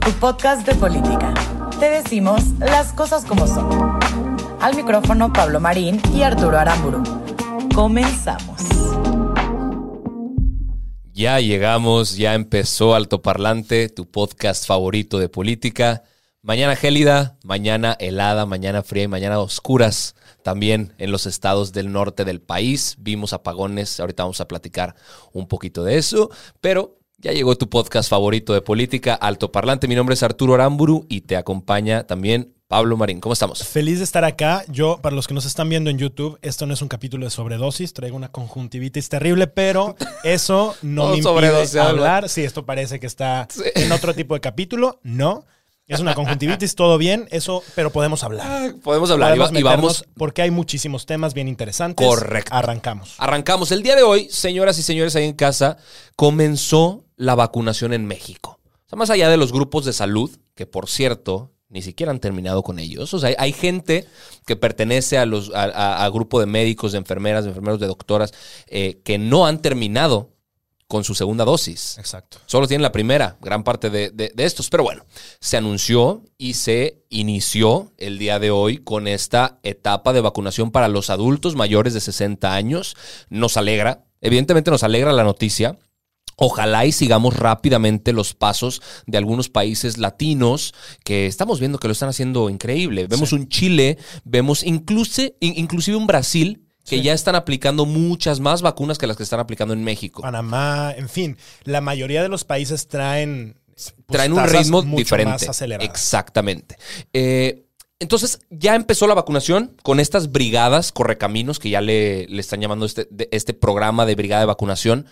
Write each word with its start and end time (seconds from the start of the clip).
tu 0.00 0.12
podcast 0.12 0.66
de 0.66 0.74
política. 0.74 1.34
Te 1.78 1.90
decimos 1.90 2.42
las 2.58 2.92
cosas 2.92 3.24
como 3.24 3.46
son. 3.46 3.98
Al 4.60 4.74
micrófono 4.74 5.32
Pablo 5.32 5.60
Marín 5.60 6.00
y 6.14 6.22
Arturo 6.22 6.58
Aramburu. 6.58 7.02
Comenzamos. 7.74 8.62
Ya 11.12 11.40
llegamos, 11.40 12.16
ya 12.16 12.34
empezó 12.34 12.94
Alto 12.94 13.22
Parlante, 13.22 13.88
tu 13.88 14.06
podcast 14.06 14.66
favorito 14.66 15.18
de 15.18 15.28
política. 15.28 16.02
Mañana 16.42 16.76
gélida, 16.76 17.36
mañana 17.42 17.96
helada, 17.98 18.46
mañana 18.46 18.82
fría 18.82 19.04
y 19.04 19.08
mañana 19.08 19.40
oscuras. 19.40 20.14
También 20.42 20.94
en 20.98 21.10
los 21.10 21.26
estados 21.26 21.72
del 21.72 21.92
norte 21.92 22.24
del 22.24 22.40
país 22.40 22.96
vimos 22.98 23.32
apagones. 23.32 23.98
Ahorita 23.98 24.22
vamos 24.22 24.40
a 24.40 24.48
platicar 24.48 24.94
un 25.32 25.48
poquito 25.48 25.82
de 25.84 25.98
eso. 25.98 26.30
Pero 26.60 26.97
ya 27.18 27.32
llegó 27.32 27.56
tu 27.56 27.68
podcast 27.68 28.08
favorito 28.08 28.52
de 28.54 28.60
política, 28.62 29.14
Alto 29.14 29.50
Parlante. 29.50 29.88
Mi 29.88 29.94
nombre 29.96 30.14
es 30.14 30.22
Arturo 30.22 30.54
Aramburu 30.54 31.04
y 31.08 31.22
te 31.22 31.36
acompaña 31.36 32.06
también 32.06 32.54
Pablo 32.68 32.96
Marín. 32.96 33.18
¿Cómo 33.20 33.32
estamos? 33.32 33.66
Feliz 33.66 33.98
de 33.98 34.04
estar 34.04 34.24
acá. 34.24 34.62
Yo, 34.68 34.98
para 35.02 35.16
los 35.16 35.26
que 35.26 35.34
nos 35.34 35.44
están 35.44 35.68
viendo 35.68 35.90
en 35.90 35.98
YouTube, 35.98 36.38
esto 36.42 36.66
no 36.66 36.74
es 36.74 36.82
un 36.82 36.88
capítulo 36.88 37.24
de 37.24 37.30
sobredosis. 37.30 37.92
Traigo 37.92 38.16
una 38.16 38.30
conjuntivitis 38.30 39.08
terrible, 39.08 39.48
pero 39.48 39.96
eso 40.22 40.76
no 40.82 41.06
No 41.06 41.10
me 41.12 41.18
impide 41.18 41.80
hablar. 41.80 42.28
Sí, 42.28 42.44
esto 42.44 42.64
parece 42.64 43.00
que 43.00 43.06
está 43.08 43.48
en 43.74 43.90
otro 43.90 44.14
tipo 44.14 44.34
de 44.34 44.40
capítulo. 44.40 45.00
No. 45.02 45.44
Es 45.88 46.00
una 46.00 46.14
conjuntivitis, 46.14 46.74
todo 46.74 46.98
bien, 46.98 47.26
eso, 47.30 47.62
pero 47.74 47.90
podemos 47.90 48.22
hablar. 48.22 48.74
Podemos 48.84 49.10
hablar 49.10 49.34
y, 49.34 49.38
Podemos 49.38 49.56
va- 49.56 49.58
y 49.58 49.62
vamos. 49.62 50.04
porque 50.18 50.42
hay 50.42 50.50
muchísimos 50.50 51.06
temas 51.06 51.32
bien 51.32 51.48
interesantes. 51.48 52.06
Correcto. 52.06 52.54
Arrancamos. 52.54 53.14
Arrancamos. 53.16 53.72
El 53.72 53.82
día 53.82 53.96
de 53.96 54.02
hoy, 54.02 54.28
señoras 54.30 54.78
y 54.78 54.82
señores 54.82 55.16
ahí 55.16 55.24
en 55.24 55.32
casa, 55.32 55.78
comenzó 56.14 57.06
la 57.18 57.34
vacunación 57.34 57.92
en 57.92 58.06
México. 58.06 58.58
O 58.86 58.88
sea, 58.88 58.96
más 58.96 59.10
allá 59.10 59.28
de 59.28 59.36
los 59.36 59.52
grupos 59.52 59.84
de 59.84 59.92
salud, 59.92 60.30
que 60.54 60.64
por 60.64 60.88
cierto, 60.88 61.52
ni 61.68 61.82
siquiera 61.82 62.10
han 62.10 62.20
terminado 62.20 62.62
con 62.62 62.78
ellos. 62.78 63.12
O 63.12 63.18
sea, 63.18 63.34
hay, 63.38 63.52
gente 63.52 64.06
que 64.46 64.56
pertenece 64.56 65.18
a 65.18 65.26
los 65.26 65.52
a, 65.54 65.64
a- 65.64 66.04
a 66.06 66.08
grupo 66.08 66.40
de 66.40 66.46
médicos, 66.46 66.92
de 66.92 66.98
enfermeras, 66.98 67.44
de 67.44 67.50
enfermeros, 67.50 67.78
de 67.80 67.86
doctoras, 67.86 68.32
eh, 68.68 69.02
que 69.04 69.18
no 69.18 69.44
han 69.46 69.60
terminado 69.60 70.30
con 70.86 71.04
su 71.04 71.14
segunda 71.14 71.44
dosis. 71.44 71.98
Exacto. 71.98 72.38
Solo 72.46 72.66
tienen 72.66 72.80
la 72.82 72.92
primera, 72.92 73.36
gran 73.42 73.62
parte 73.62 73.90
de, 73.90 74.08
de- 74.08 74.32
de 74.34 74.44
estos. 74.46 74.70
Pero 74.70 74.84
bueno, 74.84 75.04
se 75.38 75.58
anunció 75.58 76.22
y 76.38 76.54
se 76.54 77.02
inició 77.10 77.92
el 77.98 78.18
día 78.18 78.38
de 78.38 78.50
hoy 78.50 78.78
con 78.78 79.06
esta 79.06 79.58
etapa 79.62 80.14
de 80.14 80.22
vacunación 80.22 80.70
para 80.70 80.88
los 80.88 81.10
adultos 81.10 81.54
mayores 81.56 81.92
de 81.92 82.00
60 82.00 82.54
años. 82.54 82.96
Nos 83.28 83.58
alegra, 83.58 84.06
evidentemente 84.22 84.70
nos 84.70 84.82
alegra 84.82 85.12
la 85.12 85.24
noticia. 85.24 85.78
Ojalá 86.40 86.86
y 86.86 86.92
sigamos 86.92 87.36
rápidamente 87.36 88.12
los 88.12 88.32
pasos 88.32 88.80
de 89.06 89.18
algunos 89.18 89.48
países 89.48 89.98
latinos 89.98 90.72
que 91.04 91.26
estamos 91.26 91.58
viendo 91.58 91.78
que 91.78 91.88
lo 91.88 91.92
están 91.92 92.08
haciendo 92.08 92.48
increíble. 92.48 93.06
Vemos 93.08 93.32
un 93.32 93.48
Chile, 93.48 93.98
vemos 94.24 94.62
incluso, 94.62 95.22
in- 95.40 95.54
inclusive 95.58 95.96
un 95.96 96.06
Brasil 96.06 96.64
que 96.84 96.96
Sí. 96.98 97.02
ya 97.02 97.12
están 97.12 97.34
aplicando 97.34 97.84
muchas 97.86 98.40
más 98.40 98.62
vacunas 98.62 98.96
que 98.98 99.06
las 99.06 99.16
que 99.16 99.22
están 99.24 99.40
aplicando 99.40 99.74
en 99.74 99.82
México. 99.84 100.22
Panamá, 100.22 100.94
en 100.96 101.08
fin, 101.08 101.36
la 101.64 101.80
mayoría 101.80 102.22
de 102.22 102.28
los 102.28 102.44
países 102.44 102.86
traen. 102.88 103.56
pues, 103.74 103.94
traen 104.06 104.32
un 104.32 104.44
ritmo 104.48 104.82
mucho 104.82 104.98
diferente. 104.98 105.46
Más. 105.46 105.62
Exactamente. 105.82 106.76
Eh, 107.12 107.64
entonces, 108.00 108.40
ya 108.50 108.74
empezó 108.74 109.06
la 109.06 109.14
vacunación 109.14 109.76
con 109.82 110.00
estas 110.00 110.32
brigadas 110.32 110.90
correcaminos 110.92 111.58
que 111.58 111.70
ya 111.70 111.80
le, 111.80 112.26
le 112.28 112.40
están 112.40 112.60
llamando 112.60 112.86
este, 112.86 113.06
de- 113.10 113.28
este 113.32 113.54
programa 113.54 114.06
de 114.06 114.14
brigada 114.14 114.40
de 114.40 114.46
vacunación, 114.46 115.06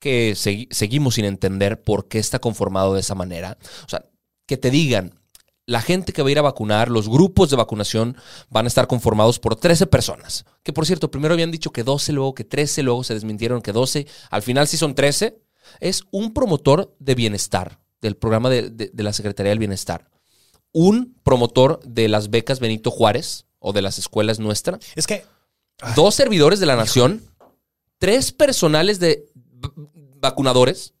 que 0.00 0.32
segui- 0.34 0.66
seguimos 0.72 1.14
sin 1.14 1.24
entender 1.26 1.80
por 1.82 2.08
qué 2.08 2.18
está 2.18 2.38
conformado 2.40 2.94
de 2.94 3.00
esa 3.00 3.14
manera. 3.14 3.56
O 3.86 3.88
sea, 3.88 4.04
que 4.46 4.56
te 4.56 4.70
digan, 4.70 5.14
la 5.66 5.80
gente 5.82 6.12
que 6.12 6.22
va 6.22 6.28
a 6.28 6.32
ir 6.32 6.38
a 6.40 6.42
vacunar, 6.42 6.90
los 6.90 7.08
grupos 7.08 7.50
de 7.50 7.56
vacunación 7.56 8.16
van 8.48 8.64
a 8.64 8.68
estar 8.68 8.88
conformados 8.88 9.38
por 9.38 9.54
13 9.54 9.86
personas. 9.86 10.44
Que 10.64 10.72
por 10.72 10.84
cierto, 10.86 11.10
primero 11.12 11.34
habían 11.34 11.52
dicho 11.52 11.70
que 11.70 11.84
12, 11.84 12.12
luego 12.12 12.34
que 12.34 12.42
13, 12.42 12.82
luego 12.82 13.04
se 13.04 13.14
desmintieron 13.14 13.62
que 13.62 13.70
12. 13.72 14.06
Al 14.30 14.42
final 14.42 14.66
sí 14.66 14.76
son 14.76 14.96
13. 14.96 15.38
Es 15.78 16.02
un 16.10 16.34
promotor 16.34 16.92
de 16.98 17.14
bienestar, 17.14 17.78
del 18.00 18.16
programa 18.16 18.50
de, 18.50 18.70
de- 18.70 18.90
de 18.92 19.02
la 19.04 19.12
Secretaría 19.12 19.50
del 19.50 19.60
Bienestar. 19.60 20.10
Un 20.72 21.14
promotor 21.22 21.80
de 21.84 22.08
las 22.08 22.30
becas 22.30 22.58
Benito 22.58 22.90
Juárez 22.90 23.44
o 23.58 23.72
de 23.72 23.82
las 23.82 23.98
escuelas 23.98 24.40
nuestra. 24.40 24.78
Es 24.96 25.06
que 25.06 25.24
Dos 25.94 26.14
servidores 26.14 26.58
de 26.60 26.66
la 26.66 26.76
nación. 26.76 27.22
Tres 27.98 28.32
personales 28.32 28.98
de 28.98 29.26
vacunadores. 30.20 30.94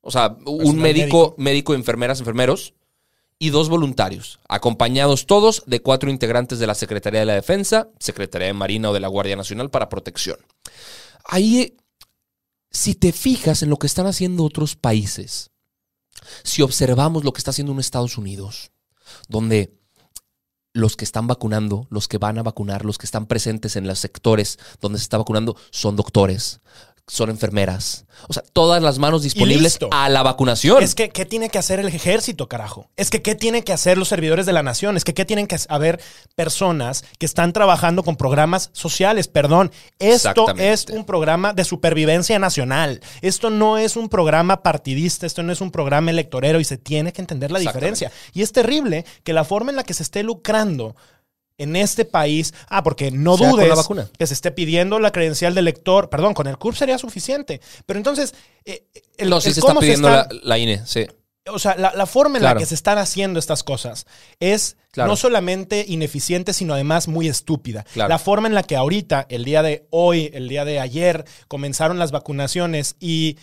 O 0.00 0.10
sea, 0.10 0.36
un 0.44 0.78
médico, 0.78 0.82
médico. 0.82 1.34
médico, 1.38 1.74
enfermeras, 1.74 2.20
enfermeros. 2.20 2.74
Y 3.36 3.50
dos 3.50 3.68
voluntarios, 3.68 4.38
acompañados 4.48 5.26
todos 5.26 5.64
de 5.66 5.82
cuatro 5.82 6.08
integrantes 6.08 6.60
de 6.60 6.68
la 6.68 6.74
Secretaría 6.74 7.20
de 7.20 7.26
la 7.26 7.34
Defensa, 7.34 7.88
Secretaría 7.98 8.46
de 8.46 8.54
Marina 8.54 8.90
o 8.90 8.94
de 8.94 9.00
la 9.00 9.08
Guardia 9.08 9.34
Nacional 9.34 9.70
para 9.70 9.88
protección. 9.88 10.38
Ahí, 11.24 11.76
si 12.70 12.94
te 12.94 13.12
fijas 13.12 13.62
en 13.62 13.70
lo 13.70 13.76
que 13.76 13.88
están 13.88 14.06
haciendo 14.06 14.44
otros 14.44 14.76
países, 14.76 15.50
si 16.44 16.62
observamos 16.62 17.24
lo 17.24 17.32
que 17.32 17.38
está 17.38 17.50
haciendo 17.50 17.72
un 17.72 17.80
Estados 17.80 18.18
Unidos, 18.18 18.70
donde 19.28 19.74
los 20.72 20.96
que 20.96 21.04
están 21.04 21.26
vacunando, 21.26 21.86
los 21.90 22.08
que 22.08 22.18
van 22.18 22.38
a 22.38 22.42
vacunar, 22.42 22.84
los 22.84 22.98
que 22.98 23.06
están 23.06 23.26
presentes 23.26 23.76
en 23.76 23.86
los 23.86 23.98
sectores 23.98 24.58
donde 24.80 24.98
se 24.98 25.04
está 25.04 25.18
vacunando 25.18 25.56
son 25.70 25.96
doctores, 25.96 26.60
son 27.06 27.30
enfermeras. 27.30 28.06
O 28.28 28.32
sea, 28.32 28.42
todas 28.52 28.82
las 28.82 28.98
manos 28.98 29.22
disponibles 29.22 29.78
a 29.90 30.08
la 30.08 30.22
vacunación. 30.22 30.82
Es 30.82 30.94
que, 30.94 31.10
¿qué 31.10 31.26
tiene 31.26 31.50
que 31.50 31.58
hacer 31.58 31.80
el 31.80 31.88
ejército, 31.88 32.48
carajo? 32.48 32.88
Es 32.96 33.10
que, 33.10 33.20
¿qué 33.20 33.34
tienen 33.34 33.62
que 33.62 33.72
hacer 33.72 33.98
los 33.98 34.08
servidores 34.08 34.46
de 34.46 34.52
la 34.52 34.62
nación? 34.62 34.96
Es 34.96 35.04
que, 35.04 35.12
¿qué 35.12 35.24
tienen 35.24 35.46
que 35.46 35.58
haber 35.68 36.00
personas 36.34 37.04
que 37.18 37.26
están 37.26 37.52
trabajando 37.52 38.02
con 38.02 38.16
programas 38.16 38.70
sociales? 38.72 39.28
Perdón, 39.28 39.70
esto 39.98 40.46
es 40.56 40.86
un 40.86 41.04
programa 41.04 41.52
de 41.52 41.64
supervivencia 41.64 42.38
nacional. 42.38 43.00
Esto 43.20 43.50
no 43.50 43.76
es 43.76 43.96
un 43.96 44.08
programa 44.08 44.62
partidista, 44.62 45.26
esto 45.26 45.42
no 45.42 45.52
es 45.52 45.60
un 45.60 45.70
programa 45.70 46.10
electorero 46.10 46.60
y 46.60 46.64
se 46.64 46.78
tiene 46.78 47.12
que 47.12 47.20
entender 47.20 47.50
la 47.50 47.58
diferencia. 47.58 48.10
Y 48.32 48.42
es 48.42 48.52
terrible 48.52 49.04
que 49.24 49.34
la 49.34 49.44
forma 49.44 49.70
en 49.70 49.76
la 49.76 49.84
que 49.84 49.94
se 49.94 50.02
esté 50.02 50.22
lucrando 50.22 50.96
en 51.58 51.76
este 51.76 52.04
país, 52.04 52.52
ah, 52.68 52.82
porque 52.82 53.10
no 53.10 53.36
Sea 53.36 53.50
dudes 53.50 53.68
la 53.68 54.06
que 54.18 54.26
se 54.26 54.34
esté 54.34 54.50
pidiendo 54.50 54.98
la 54.98 55.12
credencial 55.12 55.54
del 55.54 55.66
lector, 55.66 56.10
perdón, 56.10 56.34
con 56.34 56.46
el 56.46 56.58
CURP 56.58 56.76
sería 56.76 56.98
suficiente. 56.98 57.60
Pero 57.86 57.98
entonces, 57.98 58.34
eh, 58.64 58.84
el, 59.18 59.30
no, 59.30 59.40
sí 59.40 59.48
el 59.48 59.54
se 59.54 59.60
está 59.60 59.68
cómo 59.68 59.80
pidiendo 59.80 60.08
están- 60.08 60.36
la, 60.36 60.40
la 60.42 60.58
INE, 60.58 60.82
sí. 60.86 61.06
o 61.46 61.58
sea, 61.58 61.76
la, 61.76 61.92
la 61.94 62.06
forma 62.06 62.38
en 62.38 62.42
Claro. 62.42 62.56
la 62.56 62.60
que 62.60 62.66
se 62.66 62.74
están 62.74 62.98
haciendo 62.98 63.38
estas 63.38 63.62
cosas 63.62 64.06
es 64.40 64.76
Claro. 64.90 65.10
no 65.10 65.16
solamente 65.16 65.84
ineficiente, 65.88 66.52
sino 66.52 66.72
además 66.74 67.08
muy 67.08 67.26
estúpida. 67.28 67.84
Claro. 67.94 68.08
La 68.08 68.18
forma 68.20 68.46
en 68.48 68.54
la 68.54 68.62
que 68.62 68.76
ahorita, 68.76 69.26
el 69.28 69.44
día 69.44 69.62
de 69.62 69.86
hoy, 69.90 70.30
el 70.34 70.48
día 70.48 70.64
de 70.64 70.78
ayer, 70.80 71.24
comenzaron 71.48 71.98
las 71.98 72.12
vacunaciones 72.12 72.94
y 73.00 73.36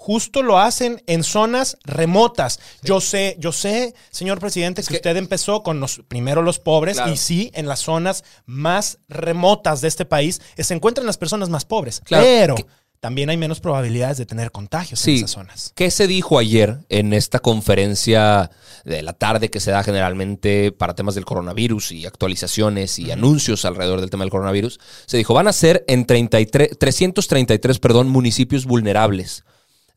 justo 0.00 0.42
lo 0.42 0.58
hacen 0.60 1.02
en 1.06 1.24
zonas 1.24 1.76
remotas. 1.84 2.60
Yo 2.82 3.00
sé, 3.00 3.36
yo 3.38 3.50
sé, 3.52 3.94
señor 4.10 4.38
presidente, 4.38 4.80
que, 4.82 4.88
que- 4.88 4.94
usted 4.96 5.16
empezó 5.16 5.62
con 5.64 5.80
los 5.80 6.00
primero 6.08 6.40
los 6.40 6.60
pobres 6.60 6.96
Claro. 6.96 7.12
y 7.12 7.16
sí, 7.16 7.50
en 7.52 7.66
las 7.66 7.80
zonas 7.80 8.22
más 8.46 8.98
remotas 9.08 9.80
de 9.80 9.88
este 9.88 10.04
país 10.06 10.40
eh, 10.56 10.64
se 10.64 10.72
encuentran 10.74 11.04
las 11.06 11.18
personas 11.18 11.48
más 11.50 11.64
pobres. 11.64 12.00
Claro. 12.04 12.24
Pero 12.24 12.54
también 13.00 13.28
hay 13.30 13.36
menos 13.36 13.60
probabilidades 13.60 14.18
de 14.18 14.26
tener 14.26 14.50
contagios 14.50 15.06
en 15.06 15.16
esas 15.16 15.30
zonas. 15.30 15.72
¿Qué 15.76 15.90
se 15.90 16.06
dijo 16.08 16.38
ayer 16.38 16.78
en 16.88 17.12
esta 17.12 17.38
conferencia 17.38 18.50
de 18.84 19.02
la 19.02 19.12
tarde 19.12 19.50
que 19.50 19.60
se 19.60 19.70
da 19.70 19.82
generalmente 19.84 20.72
para 20.72 20.94
temas 20.94 21.14
del 21.14 21.24
coronavirus 21.24 21.92
y 21.92 22.06
actualizaciones 22.06 22.98
y 22.98 23.10
anuncios 23.10 23.64
alrededor 23.64 24.00
del 24.00 24.10
tema 24.10 24.24
del 24.24 24.30
coronavirus? 24.30 24.80
Se 25.06 25.16
dijo, 25.16 25.34
van 25.34 25.46
a 25.48 25.52
ser 25.52 25.84
en 25.86 26.06
33, 26.06 26.78
333 26.78 27.78
perdón, 27.78 28.08
municipios 28.08 28.64
vulnerables 28.64 29.44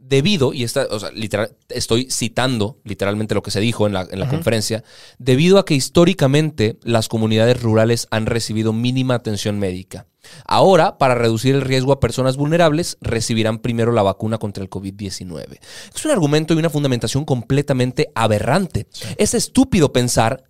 debido, 0.02 0.52
y 0.54 0.64
esta, 0.64 0.88
o 0.90 1.00
sea, 1.00 1.12
literal, 1.12 1.56
estoy 1.70 2.10
citando 2.12 2.80
literalmente 2.84 3.36
lo 3.36 3.44
que 3.44 3.52
se 3.52 3.60
dijo 3.60 3.88
en 3.88 3.94
la, 3.94 4.08
en 4.10 4.20
la 4.20 4.28
conferencia, 4.28 4.84
debido 5.20 5.58
a 5.58 5.66
que 5.66 5.76
históricamente 5.76 6.78
las 6.84 7.08
comunidades 7.08 7.62
rurales 7.62 8.08
han 8.12 8.26
recibido 8.26 8.74
mínima 8.74 9.16
atención 9.16 9.60
médica. 9.60 10.08
Ahora, 10.46 10.98
para 10.98 11.16
reducir 11.16 11.56
el 11.56 11.62
riesgo 11.62 11.94
a 11.94 12.00
personas 12.00 12.36
vulnerables, 12.36 12.98
recibirán 13.02 13.60
primero 13.60 13.92
la 13.92 14.04
vacuna 14.04 14.38
contra 14.38 14.64
el 14.64 14.70
COVID-19. 14.70 15.60
Es 15.96 16.06
un 16.06 16.12
argumento 16.12 16.54
y 16.54 16.58
una 16.58 16.70
fundamentación 16.70 17.24
completamente 17.24 18.12
aberrante. 18.16 18.88
Es 19.18 19.34
estúpido 19.34 19.94
pensar 19.94 20.44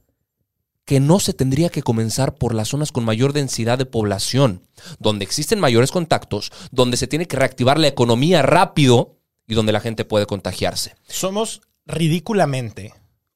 que 0.85 0.99
no 0.99 1.19
se 1.19 1.33
tendría 1.33 1.69
que 1.69 1.83
comenzar 1.83 2.35
por 2.35 2.53
las 2.53 2.69
zonas 2.69 2.91
con 2.91 3.05
mayor 3.05 3.33
densidad 3.33 3.77
de 3.77 3.85
población, 3.85 4.67
donde 4.99 5.23
existen 5.23 5.59
mayores 5.59 5.91
contactos, 5.91 6.51
donde 6.71 6.97
se 6.97 7.07
tiene 7.07 7.27
que 7.27 7.37
reactivar 7.37 7.79
la 7.79 7.87
economía 7.87 8.41
rápido 8.41 9.20
y 9.51 9.53
donde 9.53 9.73
la 9.73 9.81
gente 9.81 10.05
puede 10.05 10.25
contagiarse. 10.27 10.95
Somos 11.09 11.61
ridículamente 11.85 12.93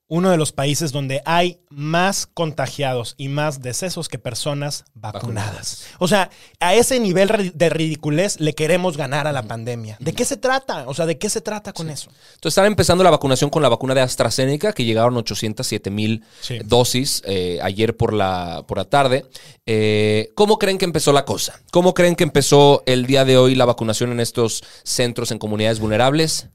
uno 0.07 0.29
de 0.29 0.37
los 0.37 0.51
países 0.51 0.91
donde 0.91 1.23
hay 1.25 1.59
más 1.69 2.27
contagiados 2.27 3.15
y 3.17 3.27
más 3.27 3.61
decesos 3.61 4.07
que 4.07 4.19
personas 4.19 4.85
vacunadas. 4.93 5.85
O 5.97 6.07
sea, 6.07 6.29
a 6.59 6.75
ese 6.75 6.99
nivel 6.99 7.51
de 7.55 7.69
ridiculez 7.69 8.39
le 8.39 8.53
queremos 8.53 8.97
ganar 8.97 9.25
a 9.25 9.31
la 9.31 9.43
pandemia. 9.43 9.97
¿De 9.99 10.13
qué 10.13 10.23
se 10.23 10.37
trata? 10.37 10.87
O 10.87 10.93
sea, 10.93 11.07
¿de 11.07 11.17
qué 11.17 11.27
se 11.27 11.41
trata 11.41 11.73
con 11.73 11.89
eso? 11.89 12.09
Entonces 12.35 12.51
están 12.51 12.65
empezando 12.67 13.03
la 13.03 13.09
vacunación 13.09 13.49
con 13.49 13.63
la 13.63 13.69
vacuna 13.69 13.95
de 13.95 14.01
AstraZeneca, 14.01 14.73
que 14.73 14.85
llegaron 14.85 15.17
807 15.17 15.89
mil 15.89 16.23
Sí. 16.39 16.59
dosis 16.63 17.23
eh, 17.25 17.59
ayer 17.63 17.97
por 17.97 18.13
la, 18.13 18.63
por 18.67 18.77
la 18.77 18.85
tarde. 18.85 19.25
Eh, 19.65 20.31
¿Cómo 20.35 20.59
creen 20.59 20.77
que 20.77 20.85
empezó 20.85 21.13
la 21.13 21.25
cosa? 21.25 21.59
¿Cómo 21.71 21.95
creen 21.95 22.15
que 22.15 22.23
empezó 22.23 22.83
el 22.85 23.07
día 23.07 23.25
de 23.25 23.37
hoy 23.37 23.55
la 23.55 23.65
vacunación 23.65 24.11
en 24.11 24.19
estos 24.19 24.63
centros 24.83 25.31
en 25.31 25.39
comunidades 25.39 25.79
vulnerables? 25.79 26.49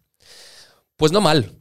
Pues 0.96 1.10
no 1.10 1.20
mal, 1.20 1.52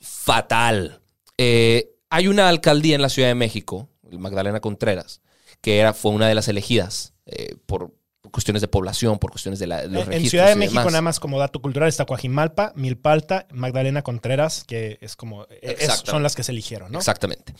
fatal. 0.00 0.99
Eh, 1.42 1.92
hay 2.10 2.28
una 2.28 2.48
alcaldía 2.50 2.94
en 2.96 3.00
la 3.02 3.08
Ciudad 3.08 3.28
de 3.28 3.34
México, 3.34 3.88
Magdalena 4.10 4.60
Contreras, 4.60 5.22
que 5.62 5.78
era, 5.78 5.94
fue 5.94 6.10
una 6.12 6.28
de 6.28 6.34
las 6.34 6.48
elegidas 6.48 7.14
eh, 7.24 7.56
por 7.64 7.94
cuestiones 8.30 8.60
de 8.60 8.68
población, 8.68 9.18
por 9.18 9.30
cuestiones 9.30 9.58
de, 9.58 9.66
la- 9.66 9.82
de 9.82 9.88
los 9.88 10.08
En 10.08 10.28
Ciudad 10.28 10.46
de 10.48 10.52
y 10.52 10.56
México, 10.56 10.78
demás. 10.80 10.92
nada 10.92 11.02
más 11.02 11.18
como 11.18 11.38
dato 11.38 11.62
cultural, 11.62 11.88
está 11.88 12.04
Coajimalpa, 12.04 12.72
Milpalta, 12.76 13.46
Magdalena 13.52 14.02
Contreras, 14.02 14.64
que 14.64 14.98
es 15.00 15.16
como. 15.16 15.44
es- 15.62 15.80
Exacto. 15.82 16.10
son 16.10 16.22
las 16.22 16.34
que 16.36 16.42
se 16.42 16.52
eligieron, 16.52 16.92
¿no? 16.92 16.98
Exactamente. 16.98 17.54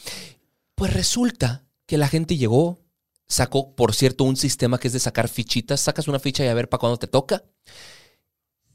Pues 0.74 0.92
resulta 0.92 1.64
que 1.86 1.96
la 1.96 2.08
gente 2.08 2.36
llegó, 2.36 2.78
sacó, 3.28 3.74
por 3.74 3.94
cierto, 3.94 4.24
un 4.24 4.36
sistema 4.36 4.78
que 4.78 4.88
es 4.88 4.92
de 4.92 5.00
sacar 5.00 5.28
fichitas, 5.28 5.80
sacas 5.80 6.06
una 6.06 6.18
ficha 6.18 6.44
y 6.44 6.48
a 6.48 6.54
ver 6.54 6.68
para 6.68 6.80
cuándo 6.80 6.98
te 6.98 7.06
toca. 7.06 7.44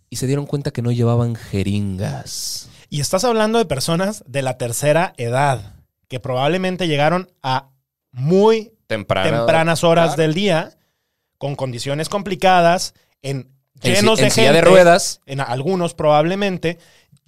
Y 0.10 0.16
se 0.16 0.26
dieron 0.28 0.46
cuenta 0.48 0.72
que 0.72 0.82
no 0.82 0.92
llevaban 0.92 1.36
jeringas. 1.36 2.70
Y 2.96 3.02
estás 3.02 3.26
hablando 3.26 3.60
de 3.60 3.66
personas 3.66 4.24
de 4.26 4.42
la 4.42 4.58
tercera 4.58 5.14
edad, 5.18 5.76
que 6.08 6.22
probablemente 6.22 6.88
llegaron 6.88 7.30
a 7.44 7.72
muy 8.14 8.72
Temprana- 8.88 9.40
tempranas 9.40 9.84
horas 9.84 10.12
Claro. 10.16 10.22
del 10.22 10.34
día, 10.34 10.78
con 11.38 11.58
condiciones 11.58 12.08
complicadas, 12.08 12.94
en 13.22 13.50
En 13.82 13.96
llenos 13.96 14.16
si- 14.18 14.22
de 14.22 14.28
en 14.28 14.32
silla 14.32 14.54
gente. 14.54 14.62
de 14.62 14.72
ruedas. 14.72 15.20
En 15.26 15.42
algunos 15.42 15.94
probablemente, 15.94 16.80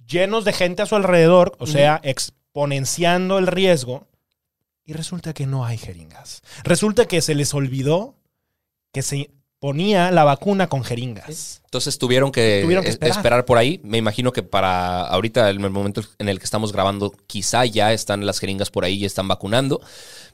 llenos 0.06 0.46
de 0.46 0.54
gente 0.54 0.80
a 0.80 0.86
su 0.86 0.96
alrededor, 0.96 1.54
o 1.58 1.66
sea, 1.66 2.00
exponenciando 2.02 3.36
el 3.36 3.46
riesgo. 3.46 4.06
Y 4.86 4.94
resulta 4.94 5.34
que 5.34 5.44
no 5.46 5.66
hay 5.66 5.76
jeringas. 5.76 6.40
Resulta 6.64 7.04
que 7.04 7.20
se 7.20 7.34
les 7.34 7.52
olvidó 7.52 8.14
que 8.90 9.02
se 9.02 9.30
ponía 9.60 10.10
la 10.10 10.24
vacuna 10.24 10.68
con 10.68 10.84
jeringas. 10.84 11.60
Entonces 11.64 11.98
tuvieron 11.98 12.30
que, 12.32 12.60
Tuvieron 12.62 12.84
que 12.84 12.90
es- 12.90 12.94
esperar. 12.94 13.16
esperar. 13.16 13.44
por 13.44 13.58
ahí. 13.58 13.80
Me 13.82 13.98
imagino 13.98 14.32
que 14.32 14.42
para 14.42 15.02
ahorita, 15.02 15.50
en 15.50 15.60
el 15.60 15.70
momento 15.70 16.02
en 16.18 16.28
el 16.28 16.38
que 16.38 16.44
estamos 16.44 16.72
grabando, 16.72 17.12
quizá 17.26 17.64
ya 17.64 17.92
están 17.92 18.24
las 18.24 18.38
jeringas 18.38 18.70
por 18.70 18.84
ahí 18.84 18.94
y 18.94 19.04
están 19.04 19.26
vacunando. 19.28 19.80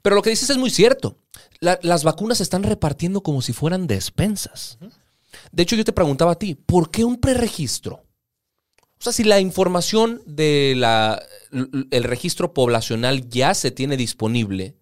Pero 0.02 0.14
lo 0.16 0.22
que 0.22 0.30
dices 0.30 0.50
es 0.50 0.58
muy 0.58 0.70
cierto. 0.70 1.16
La- 1.60 1.78
las 1.82 2.04
vacunas 2.04 2.38
se 2.38 2.42
están 2.44 2.62
repartiendo 2.62 3.22
como 3.22 3.40
si 3.42 3.52
fueran 3.52 3.86
despensas. 3.86 4.78
De 5.50 5.62
hecho, 5.62 5.76
yo 5.76 5.84
te 5.84 5.92
preguntaba 5.92 6.32
a 6.32 6.38
ti, 6.38 6.54
¿por 6.54 6.90
qué 6.90 7.04
un 7.04 7.16
preregistro? 7.18 8.04
O 8.98 9.02
sea, 9.04 9.12
si 9.12 9.24
la 9.24 9.40
información 9.40 10.22
del 10.26 10.84
registro 12.04 12.54
poblacional 12.54 13.28
ya 13.28 13.54
se 13.54 13.70
tiene 13.70 13.96
disponible, 13.96 14.76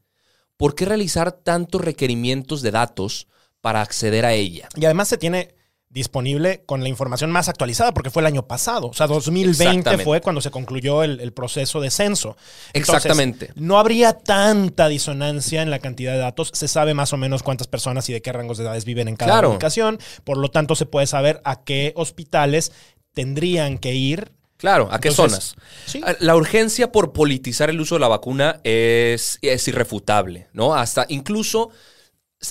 ¿por 0.56 0.74
qué 0.74 0.84
realizar 0.84 1.32
tantos 1.32 1.80
requerimientos 1.80 2.62
de 2.62 2.70
datos 2.70 3.26
para 3.62 3.80
acceder 3.80 4.26
a 4.26 4.34
ella? 4.34 4.68
Y 4.76 4.84
además 4.84 5.08
se 5.08 5.16
tiene 5.16 5.54
disponible 5.88 6.62
con 6.64 6.82
la 6.82 6.88
información 6.88 7.30
más 7.30 7.50
actualizada, 7.50 7.92
porque 7.92 8.08
fue 8.08 8.22
el 8.22 8.26
año 8.26 8.46
pasado. 8.46 8.86
O 8.88 8.94
sea, 8.94 9.06
2020 9.06 9.62
Exactamente. 9.62 10.04
fue 10.04 10.20
cuando 10.22 10.40
se 10.40 10.50
concluyó 10.50 11.02
el, 11.02 11.20
el 11.20 11.34
proceso 11.34 11.82
de 11.82 11.90
censo. 11.90 12.36
Entonces, 12.72 12.94
Exactamente. 13.04 13.50
no 13.56 13.78
habría 13.78 14.14
tanta 14.14 14.88
disonancia 14.88 15.60
en 15.60 15.68
la 15.70 15.80
cantidad 15.80 16.12
de 16.12 16.18
datos. 16.18 16.50
Se 16.54 16.66
sabe 16.66 16.94
más 16.94 17.12
o 17.12 17.18
menos 17.18 17.42
cuántas 17.42 17.66
personas 17.68 18.08
y 18.08 18.14
de 18.14 18.22
qué 18.22 18.32
rangos 18.32 18.56
de 18.56 18.64
edades 18.64 18.86
viven 18.86 19.06
en 19.06 19.16
cada 19.16 19.32
Claro. 19.32 19.50
ubicación. 19.50 19.98
Por 20.24 20.38
lo 20.38 20.50
tanto, 20.50 20.76
se 20.76 20.86
puede 20.86 21.06
saber 21.06 21.42
a 21.44 21.62
qué 21.62 21.92
hospitales 21.94 22.72
tendrían 23.12 23.76
que 23.76 23.94
ir. 23.94 24.32
Claro, 24.56 24.88
¿a 24.92 24.98
qué 25.00 25.08
Entonces, 25.08 25.44
zonas? 25.56 25.66
sí. 25.86 26.00
Ah, 26.06 26.14
La 26.20 26.36
urgencia 26.36 26.90
por 26.90 27.12
politizar 27.12 27.68
el 27.68 27.78
uso 27.80 27.96
de 27.96 28.00
la 28.00 28.08
vacuna 28.08 28.60
es, 28.64 29.38
es 29.42 29.68
irrefutable, 29.68 30.46
¿no? 30.54 30.74
Hasta 30.74 31.04
incluso 31.10 31.68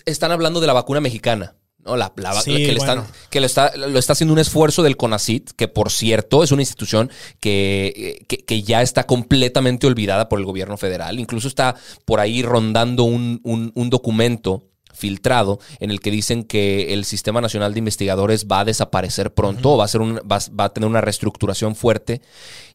están 0.05 0.31
hablando 0.31 0.59
de 0.59 0.67
la 0.67 0.73
vacuna 0.73 1.01
mexicana. 1.01 1.55
¿no? 1.83 1.95
La, 1.97 2.13
la 2.15 2.39
Sí, 2.41 2.51
que, 2.51 2.59
le 2.73 2.73
están- 2.73 2.99
bueno. 2.99 3.11
que 3.31 3.39
lo, 3.39 3.45
está, 3.47 3.75
lo 3.75 3.97
está 3.97 4.13
haciendo 4.13 4.33
un 4.33 4.39
esfuerzo 4.39 4.83
del 4.83 4.97
CONACIT, 4.97 5.49
que 5.55 5.67
por 5.67 5.89
cierto 5.89 6.43
es 6.43 6.51
una 6.51 6.61
institución 6.61 7.09
que, 7.39 8.23
que, 8.27 8.37
que 8.45 8.61
ya 8.61 8.81
está 8.83 9.05
completamente 9.05 9.87
olvidada 9.87 10.29
por 10.29 10.39
el 10.39 10.45
gobierno 10.45 10.77
federal. 10.77 11.19
Incluso 11.19 11.47
está 11.47 11.75
por 12.05 12.19
ahí 12.19 12.43
rondando 12.43 13.03
un, 13.03 13.41
un- 13.43 13.71
un 13.73 13.89
documento 13.89 14.67
filtrado 14.93 15.57
en 15.79 15.89
el 15.89 15.99
que 16.01 16.11
dicen 16.11 16.43
que 16.43 16.93
el 16.93 17.05
Sistema 17.05 17.41
Nacional 17.41 17.73
de 17.73 17.79
Investigadores 17.79 18.45
va 18.45 18.59
a 18.59 18.65
desaparecer 18.65 19.33
pronto, 19.33 19.77
va, 19.77 19.85
a 19.85 19.87
ser 19.87 20.01
un, 20.01 20.17
va, 20.17 20.37
va 20.57 20.65
a 20.65 20.69
tener 20.73 20.87
una 20.87 21.01
reestructuración 21.01 21.75
fuerte, 21.75 22.21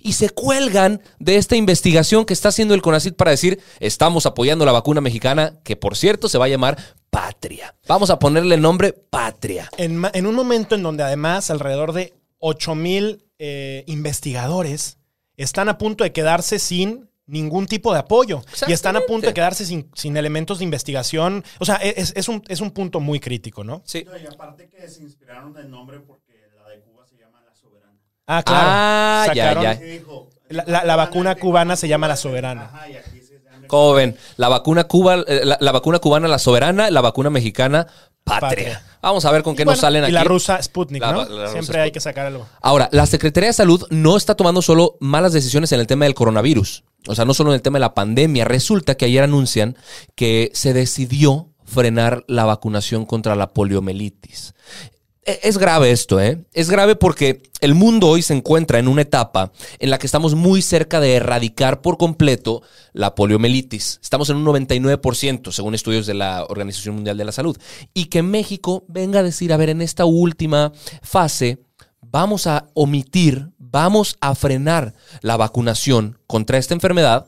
y 0.00 0.14
se 0.14 0.30
cuelgan 0.30 1.02
de 1.20 1.36
esta 1.36 1.54
investigación 1.56 2.24
que 2.24 2.32
está 2.32 2.48
haciendo 2.48 2.74
el 2.74 2.82
CONACIT 2.82 3.14
para 3.14 3.30
decir, 3.30 3.60
estamos 3.78 4.26
apoyando 4.26 4.64
la 4.64 4.72
vacuna 4.72 5.00
mexicana, 5.00 5.58
que 5.62 5.76
por 5.76 5.94
cierto 5.96 6.28
se 6.28 6.38
va 6.38 6.46
a 6.46 6.48
llamar 6.48 6.76
Patria. 7.16 7.74
Vamos 7.88 8.10
a 8.10 8.18
ponerle 8.18 8.56
el 8.56 8.60
nombre 8.60 8.92
Patria. 8.92 9.70
En, 9.78 10.26
un 10.26 10.34
momento 10.34 10.74
en 10.74 10.82
donde 10.82 11.02
además 11.02 11.50
alrededor 11.50 11.92
de 11.94 12.12
8 12.40 12.74
mil 12.74 13.24
eh, 13.38 13.84
investigadores 13.86 14.98
están 15.38 15.70
a 15.70 15.78
punto 15.78 16.04
de 16.04 16.12
quedarse 16.12 16.58
sin 16.58 17.08
ningún 17.24 17.66
tipo 17.66 17.92
de 17.94 18.00
apoyo 18.00 18.42
y 18.68 18.72
están 18.72 18.96
a 18.96 19.00
punto 19.00 19.28
de 19.28 19.34
quedarse 19.34 19.64
sin, 19.64 19.90
sin 19.94 20.18
elementos 20.18 20.58
de 20.58 20.64
investigación. 20.64 21.42
O 21.58 21.64
sea, 21.64 21.76
e, 21.82 21.94
es, 21.96 22.12
es 22.16 22.28
un, 22.28 22.42
es 22.48 22.60
un 22.60 22.70
punto 22.70 23.00
muy 23.00 23.19
crítico, 23.19 23.64
¿no? 23.64 23.80
Sí. 23.86 24.06
Y 24.22 24.26
aparte 24.26 24.69
que 24.69 24.86
se 24.88 25.02
inspiraron 25.02 25.54
del 25.54 25.70
nombre 25.70 26.00
porque 26.00 26.34
la 26.54 26.69
de 26.69 26.80
Cuba 26.82 27.06
se 27.06 27.17
llama 27.17 27.41
La 27.46 27.55
Soberana. 27.55 27.98
Ah, 28.26 28.43
claro. 28.43 28.69
Ah, 28.70 29.24
Sacaron- 29.29 29.62
ya. 29.62 29.74
Dijo, 29.74 30.29
La- 30.50 30.64
la- 30.67 30.84
la 30.84 30.96
vacuna 30.96 31.34
cubana 31.34 31.76
se 31.76 31.88
llama 31.88 32.08
La 32.08 32.17
Soberana. 32.17 32.67
Ajá, 32.67 32.88
y 32.91 32.96
aquí 32.96 33.16
Como 33.67 33.93
ven, 33.94 34.17
la 34.37 34.49
vacuna, 34.49 34.85
Cuba, 34.85 35.17
eh, 35.27 35.41
la, 35.44 35.56
la 35.61 35.73
vacuna 35.73 35.99
cubana, 35.99 36.29
la 36.29 36.39
soberana, 36.39 36.91
la 36.91 37.01
vacuna 37.01 37.31
mexicana, 37.31 37.87
patria. 38.25 38.49
Patria. 38.49 38.82
Vamos 39.03 39.25
a 39.25 39.31
ver 39.31 39.43
con 39.44 39.55
qué 39.55 39.65
nos 39.65 39.79
salen 39.79 40.03
aquí. 40.03 40.11
Y 40.11 40.15
la 40.15 40.25
rusa 40.25 40.61
Sputnik, 40.61 41.01
La- 41.01 41.13
¿no? 41.13 41.25
la 41.29 41.44
rusa 41.46 41.53
Siempre 41.53 41.81
hay 41.81 41.93
que 41.93 42.01
sacar 42.01 42.27
algo. 42.27 42.46
Ahora, 42.61 42.89
la 42.91 43.06
Secretaría 43.06 43.49
de 43.51 43.53
Salud 43.55 43.85
no 43.91 44.17
está 44.17 44.35
tomando 44.35 44.63
solo 44.63 44.96
malas 45.01 45.32
decisiones 45.32 45.70
en 45.73 45.79
el 45.81 45.87
tema 45.87 46.06
del 46.06 46.15
coronavirus. 46.15 46.82
O 47.06 47.15
sea, 47.15 47.25
no 47.25 47.35
solo 47.35 47.51
en 47.51 47.55
el 47.55 47.63
tema 47.63 47.77
de 47.79 47.82
la 47.82 47.94
pandemia. 47.94 48.44
Resulta 48.44 48.96
que 48.96 49.05
ayer 49.05 49.23
anuncian 49.23 49.77
que 50.17 50.51
se 50.55 50.73
decidió 50.73 51.51
frenar 51.65 52.25
la 52.27 52.44
vacunación 52.44 53.06
contra 53.06 53.37
la 53.37 53.53
poliomielitis. 53.53 54.55
E- 55.26 55.40
Es 55.42 55.58
grave 55.58 55.90
esto, 55.90 56.20
¿eh? 56.20 56.44
Es 56.52 56.70
grave 56.70 56.94
porque 56.96 57.42
el 57.60 57.74
mundo 57.74 58.08
hoy 58.08 58.22
se 58.22 58.32
encuentra 58.32 58.78
en 58.78 58.88
una 58.88 59.02
etapa 59.02 59.52
en 59.78 59.90
la 59.90 59.98
que 59.98 60.06
estamos 60.06 60.34
muy 60.34 60.62
cerca 60.62 61.00
de 61.00 61.14
erradicar 61.14 61.82
por 61.82 61.98
completo 61.98 62.62
la 62.92 63.14
poliomielitis. 63.14 63.98
Estamos 64.02 64.30
en 64.30 64.36
un 64.36 64.44
99%, 64.46 65.52
según 65.52 65.74
estudios 65.74 66.06
de 66.06 66.14
la 66.14 66.44
Organización 66.48 66.94
Mundial 66.94 67.16
de 67.18 67.24
la 67.24 67.32
Salud. 67.32 67.58
Y 67.92 68.06
que 68.06 68.22
México 68.22 68.84
venga 68.88 69.20
a 69.20 69.24
decir, 69.24 69.52
a 69.52 69.56
ver, 69.56 69.70
en 69.70 69.82
esta 69.82 70.04
última 70.04 70.72
fase, 71.02 71.58
vamos 72.00 72.46
a 72.46 72.68
omitir, 72.74 73.50
vamos 73.58 74.16
a 74.20 74.34
frenar 74.34 74.94
la 75.22 75.36
vacunación 75.36 76.18
contra 76.26 76.56
esta 76.58 76.74
enfermedad, 76.74 77.26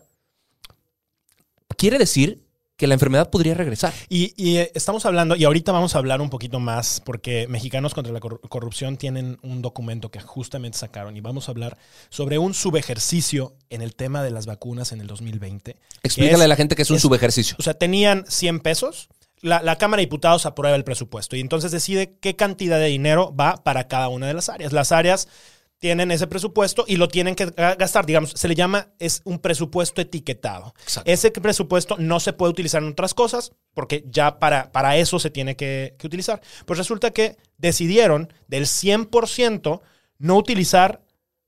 quiere 1.76 1.98
decir 1.98 2.47
que 2.78 2.87
la 2.87 2.94
enfermedad 2.94 3.28
podría 3.28 3.54
regresar. 3.54 3.92
Y, 4.08 4.32
y, 4.37 4.58
eh, 4.58 4.70
estamos 4.75 5.04
hablando, 5.04 5.35
y 5.37 5.44
ahorita 5.44 5.73
vamos 5.73 5.94
a 5.94 5.99
hablar 5.99 6.20
un 6.23 6.30
poquito 6.30 6.61
más, 6.61 7.02
porque 7.04 7.47
Mexicanos 7.49 7.92
contra 7.92 8.12
la 8.12 8.20
Corru- 8.20 8.40
Corrupción 8.49 8.97
tienen 8.97 9.37
un 9.42 9.61
documento 9.62 10.11
que 10.11 10.20
justamente 10.20 10.78
sacaron 10.78 11.16
y 11.16 11.20
vamos 11.20 11.49
a 11.49 11.50
hablar 11.52 11.76
sobre 12.08 12.38
un 12.38 12.54
subejercicio 12.54 13.56
en 13.68 13.82
el 13.82 13.94
tema 13.97 14.23
de 14.23 14.30
las 14.30 14.47
vacunas 14.47 14.92
en 14.92 15.00
el 15.00 15.08
2020. 15.08 15.73
que 15.75 15.78
Explícale 16.04 16.37
es- 16.38 16.44
a 16.44 16.49
la 16.49 16.56
gente 16.56 16.76
que 16.76 16.82
es 16.82 16.90
un 16.90 16.97
es- 16.97 17.02
subejercicio. 17.02 17.56
O 17.58 17.62
sea, 17.62 17.75
tenían 17.75 18.25
100 18.28 18.61
pesos, 18.61 19.08
la, 19.40 19.61
la 19.62 19.76
Cámara 19.76 20.00
de 20.00 20.06
Diputados 20.06 20.47
aprueba 20.47 20.76
el 20.76 20.85
presupuesto 20.85 21.35
y 21.37 21.40
entonces 21.40 21.73
decide 21.73 22.16
qué 22.20 22.37
cantidad 22.37 22.78
de 22.78 22.87
dinero 22.87 23.35
va 23.35 23.56
para 23.64 23.88
cada 23.88 24.08
una 24.08 24.28
de 24.28 24.35
las 24.35 24.49
áreas. 24.49 24.73
Las 24.73 24.92
áreas 24.92 25.26
tienen 25.78 26.11
ese 26.11 26.26
presupuesto 26.26 26.85
y 26.88 26.97
lo 26.97 27.08
tienen 27.08 27.35
que 27.35 27.47
ga- 27.49 27.76
gastar. 27.76 28.04
Digamos, 28.06 28.30
se 28.30 28.49
le 28.49 28.54
llama, 28.54 28.88
es 28.99 29.23
un 29.25 29.38
presupuesto 29.38 30.00
etiquetado. 30.00 30.75
Exacto. 30.82 31.11
Ese 31.11 31.30
presupuesto 31.30 31.97
no 31.99 32.18
se 32.20 32.32
puede 32.32 32.50
utilizar 32.50 32.82
en 32.82 32.90
otras 32.90 33.14
cosas 33.14 33.52
porque 33.75 34.04
ya 34.08 34.38
para, 34.38 34.73
para 34.73 34.97
eso 34.97 35.18
se 35.18 35.30
tiene 35.30 35.56
que, 35.56 35.94
que 35.99 36.06
utilizar. 36.06 36.40
Pues 36.66 36.78
resulta 36.78 37.12
que 37.12 37.37
decidieron 37.58 38.32
del 38.49 38.64
100% 38.66 39.80
no 40.18 40.37
utilizar 40.37 41.02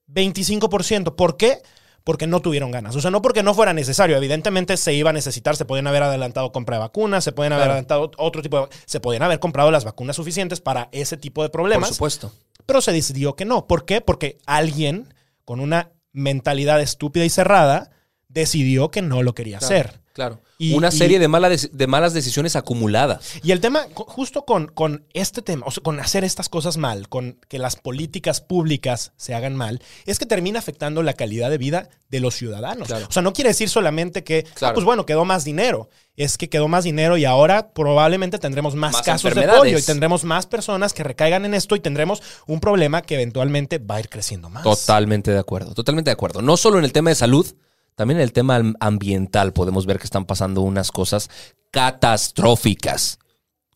25%. 0.09 1.17
¿Por 1.17 1.37
qué? 1.37 1.59
Porque 2.04 2.26
no 2.26 2.40
tuvieron 2.40 2.71
ganas. 2.71 2.97
O 2.97 3.00
sea, 3.00 3.11
no 3.11 3.21
porque 3.23 3.42
no 3.42 3.52
fuera 3.54 3.73
necesario. 3.75 4.16
Evidentemente 4.16 4.76
se 4.76 4.95
iba 4.95 5.11
a 5.11 5.12
necesitar, 5.12 5.57
se 5.57 5.64
podían 5.66 5.87
haber 5.87 6.02
adelantado 6.02 6.50
compra 6.52 6.76
de 6.76 6.80
vacunas, 6.80 7.23
se 7.25 7.33
pueden 7.33 7.52
haber 7.52 7.64
Claro. 7.66 7.73
adelantado 7.73 8.11
otro 8.16 8.40
tipo 8.42 8.61
de... 8.61 8.69
Se 8.87 9.00
podían 9.00 9.23
haber 9.23 9.38
comprado 9.38 9.71
las 9.71 9.85
vacunas 9.85 10.16
suficientes 10.16 10.61
para 10.61 10.88
ese 10.92 11.16
tipo 11.16 11.42
de 11.42 11.49
Por 11.50 11.61
problemas. 11.61 11.90
supuesto. 11.90 12.33
Pero 12.66 12.80
se 12.80 12.92
decidió 12.92 13.37
que 13.37 13.45
no. 13.45 13.66
¿Por 13.66 13.85
qué? 13.85 14.00
Porque 14.00 14.38
alguien 14.47 15.12
con 15.45 15.61
una 15.61 15.90
mentalidad 16.12 16.80
estúpida 16.80 17.25
y 17.25 17.30
cerrada 17.30 17.90
decidió 18.28 18.90
que 18.90 19.02
no 19.02 19.23
lo 19.23 19.35
quería 19.35 19.59
hacer. 19.59 20.00
Claro. 20.12 20.40
Y- 20.59 20.75
Una 20.75 20.88
y- 20.88 20.93
serie 20.93 21.19
de, 21.19 21.29
mala 21.29 21.49
de 21.49 21.87
malas 21.87 22.12
decisiones 22.12 22.57
acumuladas. 22.57 23.37
Y 23.43 23.52
el 23.52 23.61
tema, 23.61 23.87
justo 23.95 24.45
con, 24.45 24.67
con 24.67 25.05
este 25.14 25.40
tema, 25.40 25.64
o 25.67 25.71
sea, 25.71 25.83
con 25.83 26.00
hacer 26.00 26.25
estas 26.25 26.49
cosas 26.49 26.76
mal, 26.76 27.09
con 27.09 27.38
que 27.49 27.59
las 27.59 27.76
políticas 27.76 28.40
públicas 28.40 29.12
se 29.17 29.35
hagan 29.35 29.55
mal, 29.55 29.81
es 30.07 30.19
que 30.19 30.26
termina 30.26 30.59
afectando 30.59 31.02
la 31.02 31.14
calidad 31.14 31.49
de 31.50 31.59
vida 31.59 31.88
de 32.09 32.21
los 32.21 32.35
ciudadanos. 32.35 32.88
Claro. 32.88 33.07
O 33.09 33.12
sea, 33.12 33.23
no 33.23 33.33
quiere 33.33 33.50
decir 33.50 33.69
solamente 33.69 34.25
que, 34.25 34.47
ah, 34.61 34.73
pues 34.75 34.85
bueno, 34.85 35.07
quedó 35.07 35.25
más 35.25 35.45
dinero. 35.45 35.88
Es 36.17 36.37
que 36.37 36.50
quedó 36.50 36.69
más 36.69 36.85
dinero 36.85 37.17
y 37.17 37.25
ahora 37.25 37.71
probablemente 37.73 38.38
tendremos 38.38 38.75
más, 38.75 38.93
Más 38.93 39.02
casos 39.02 39.35
de 39.35 39.43
polio 39.49 39.79
y 39.79 39.83
tendremos 39.83 40.25
más 40.25 40.47
personas 40.47 40.93
que 40.93 41.02
recaigan 41.05 41.45
en 41.47 41.55
esto 41.55 41.76
y 41.76 41.81
tendremos 41.81 42.21
un 42.47 42.61
problema 42.61 43.00
que 43.00 43.14
eventualmente 43.14 43.79
va 43.79 43.95
a 43.95 44.00
ir 44.00 44.09
creciendo 44.11 44.50
más. 44.50 44.64
Totalmente 44.64 45.31
de 45.31 45.38
acuerdo, 45.38 45.73
totalmente 45.73 46.11
de 46.11 46.12
acuerdo. 46.12 46.43
No 46.43 46.57
solo 46.59 46.79
en 46.79 46.85
el 46.85 46.93
tema 46.93 47.09
de 47.11 47.17
salud, 47.17 47.47
también 47.95 48.19
en 48.19 48.25
el 48.25 48.33
tema 48.33 48.57
am- 48.57 48.75
ambiental 48.81 49.53
podemos 49.53 49.87
ver 49.87 49.99
que 49.99 50.05
están 50.05 50.25
pasando 50.25 50.63
unas 50.63 50.91
cosas 50.93 51.29
catastróficas. 51.71 53.19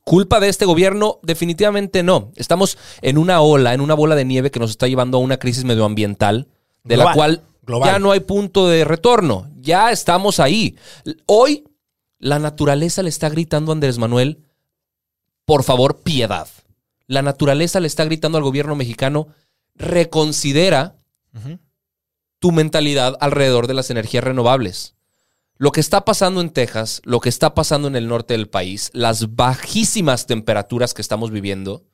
¿Culpa 0.04 0.38
de 0.40 0.48
este 0.48 0.66
gobierno? 0.66 1.18
Definitivamente 1.22 2.02
no. 2.02 2.30
Estamos 2.36 2.76
en 3.00 3.16
una 3.16 3.40
ola, 3.40 3.72
en 3.72 3.80
una 3.80 3.94
bola 3.94 4.14
de 4.14 4.24
nieve 4.24 4.50
que 4.50 4.60
nos 4.60 4.70
está 4.70 4.86
llevando 4.86 5.16
a 5.16 5.20
una 5.20 5.38
crisis 5.38 5.64
medioambiental, 5.64 6.48
de 6.82 6.96
la 6.98 7.12
cual 7.14 7.42
Global. 7.62 7.90
ya 7.92 7.98
no 7.98 8.10
hay 8.12 8.20
punto 8.20 8.68
de 8.68 8.84
retorno. 8.84 9.48
Ya 9.60 9.90
estamos 9.90 10.40
ahí. 10.40 10.76
Hoy 11.24 11.64
la 12.18 12.38
naturaleza 12.38 13.02
le 13.02 13.08
está 13.08 13.30
gritando 13.30 13.72
a 13.72 13.74
Andrés 13.74 13.96
Manuel, 13.98 14.44
por 15.46 15.62
favor, 15.62 16.00
piedad. 16.02 16.48
La 17.06 17.22
naturaleza 17.22 17.80
le 17.80 17.86
está 17.86 18.04
gritando 18.04 18.36
al 18.36 18.44
gobierno 18.44 18.74
mexicano, 18.76 19.28
reconsidera. 19.74 20.96
Tu 22.44 22.52
mentalidad 22.52 23.16
alrededor 23.20 23.68
de 23.68 23.72
las 23.72 23.88
energías 23.88 24.22
renovables. 24.22 24.96
Lo 25.56 25.72
que 25.72 25.80
está 25.80 26.04
pasando 26.04 26.42
en 26.42 26.50
Texas, 26.50 27.00
lo 27.02 27.20
que 27.20 27.30
está 27.30 27.54
pasando 27.54 27.88
en 27.88 27.96
el 27.96 28.06
norte 28.06 28.34
del 28.34 28.50
país, 28.50 28.90
las 28.92 29.34
bajísimas 29.34 30.26
temperaturas 30.26 30.92
que 30.92 31.00
estamos 31.00 31.30
viviendo, 31.30 31.86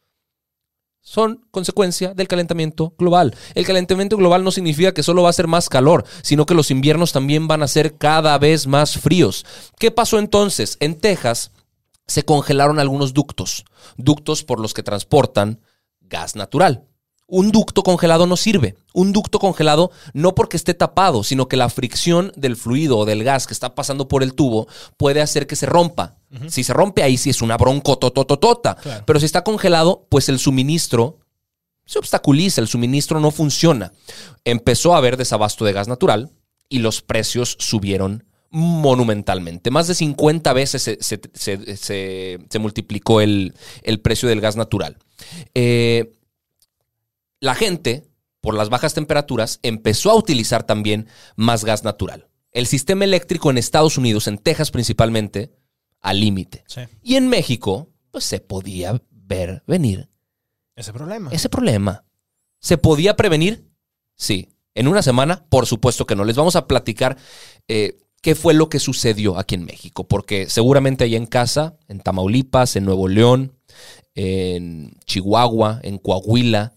son 1.03 1.47
consecuencia 1.53 2.15
del 2.15 2.27
calentamiento 2.27 2.97
global. 2.99 3.33
El 3.55 3.65
calentamiento 3.65 4.17
global 4.17 4.43
no 4.43 4.51
significa 4.51 4.93
que 4.93 5.05
solo 5.05 5.23
va 5.23 5.31
a 5.31 5.35
ser 5.35 5.47
más 5.47 5.69
calor, 5.69 6.05
sino 6.21 6.47
que 6.47 6.55
los 6.55 6.73
inviernos 6.73 7.13
también 7.13 7.47
van 7.47 7.63
a 7.63 7.69
ser 7.69 7.97
cada 7.97 8.37
vez 8.37 8.67
más 8.67 8.99
fríos. 8.99 9.47
¿Qué 9.79 9.93
pasó 9.93 10.19
entonces? 10.19 10.79
En 10.81 10.99
Texas 10.99 11.53
se 12.09 12.25
congelaron 12.25 12.81
algunos 12.81 13.15
ductos, 13.15 13.65
ductos 13.97 14.43
por 14.43 14.59
los 14.59 14.75
que 14.75 14.83
transportan 14.83 15.61
gas 16.01 16.35
natural. 16.35 16.90
Un 17.33 17.53
ducto 17.53 17.83
congelado 17.85 18.27
no 18.27 18.37
sirve. 18.37 18.75
Un 18.93 19.13
ducto 19.13 19.39
congelado 19.39 19.93
no 20.15 20.35
porque 20.35 20.57
esté 20.57 20.75
tapado, 20.75 21.23
sino 21.23 21.47
que 21.49 21.57
la 21.57 21.69
fricción 21.69 22.33
del 22.37 22.57
fluido 22.57 22.99
o 22.99 23.05
del 23.05 23.23
gas 23.23 23.47
que 23.47 23.55
está 23.55 23.75
pasando 23.75 24.09
por 24.09 24.23
el 24.25 24.35
tubo 24.35 24.67
puede 24.97 25.21
hacer 25.23 25.47
que 25.47 25.55
se 25.57 25.67
rompa. 25.67 26.17
Si 26.49 26.65
se 26.65 26.73
rompe 26.73 27.03
ahí 27.03 27.17
sí 27.17 27.31
es 27.31 27.41
una 27.43 27.57
broncotototota. 27.57 28.75
Claro. 28.77 29.05
Pero 29.07 29.21
si 29.21 29.27
está 29.27 29.43
congelado, 29.45 30.07
pues 30.11 30.29
el 30.29 30.39
suministro 30.39 31.19
se 31.87 31.99
obstaculiza, 31.99 32.61
el 32.61 32.69
suministro 32.69 33.21
no 33.21 33.31
funciona. 33.31 33.93
Empezó 34.45 34.95
a 34.95 34.99
haber 34.99 35.17
desabasto 35.17 35.65
de 35.65 35.73
gas 35.73 35.89
natural 35.89 36.31
y 36.69 36.79
los 36.81 37.01
precios 37.03 37.57
subieron 37.59 38.25
monumentalmente. 38.51 39.71
Más 39.71 39.87
de 39.87 39.95
50 39.95 40.53
veces 40.53 40.83
se, 40.83 40.99
se- 41.01 41.21
se- 41.35 41.77
se- 41.77 42.39
se 42.49 42.59
multiplicó 42.59 43.21
el, 43.21 43.55
el 43.83 44.01
precio 44.01 44.29
del 44.29 44.41
gas 44.41 44.57
natural. 44.57 44.97
Eh, 45.55 46.13
la 47.41 47.55
gente, 47.55 48.07
por 48.41 48.55
las 48.55 48.69
bajas 48.69 48.95
temperaturas, 48.95 49.59
empezó 49.63 50.11
a 50.11 50.15
utilizar 50.15 50.65
también 50.65 51.09
más 51.37 51.65
gas 51.65 51.85
natural. 51.85 52.29
El 52.53 52.67
sistema 52.67 53.05
eléctrico 53.05 53.51
en 53.51 53.59
Estados 53.59 53.97
Unidos, 53.99 54.27
en 54.27 54.39
Texas 54.39 54.71
principalmente, 54.71 55.53
al 56.01 56.21
límite. 56.21 56.65
Sí, 56.67 56.83
Y 57.03 57.17
en 57.17 57.29
México, 57.29 57.89
pues 58.11 58.25
se 58.25 58.41
podía 58.41 59.01
ver 59.11 59.63
venir 59.67 60.09
ese 60.77 60.93
problema. 60.93 61.31
ese 61.33 61.49
problema. 61.49 62.05
¿Se 62.59 62.79
podía 62.79 63.17
prevenir? 63.17 63.65
Sí. 64.17 64.49
En 64.75 64.89
una 64.89 65.03
semana, 65.03 65.45
por 65.49 65.67
supuesto 65.67 66.07
que 66.07 66.17
no. 66.17 66.25
Les 66.25 66.37
vamos 66.37 66.57
a 66.57 66.67
platicar 66.67 67.17
eh, 67.69 67.99
qué 68.23 68.35
fue 68.35 68.55
lo 68.55 68.69
que 68.69 68.79
sucedió 68.79 69.39
aquí 69.39 69.55
en 69.55 69.65
México, 69.65 70.07
porque 70.07 70.49
seguramente 70.49 71.05
ahí 71.05 71.17
en 71.17 71.27
casa, 71.27 71.77
en 71.89 72.01
Tamaulipas, 72.01 72.77
en 72.77 72.85
Nuevo 72.85 73.09
León, 73.09 73.53
en 74.15 74.93
Chihuahua, 75.07 75.81
en 75.83 75.99
Coahuila, 75.99 76.75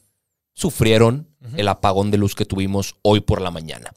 sufrieron 0.54 1.30
el 1.58 1.68
apagón 1.68 2.10
de 2.12 2.18
luz 2.18 2.36
que 2.36 2.46
tuvimos 2.46 2.96
hoy 3.02 3.20
por 3.20 3.42
la 3.42 3.52
mañana, 3.52 3.92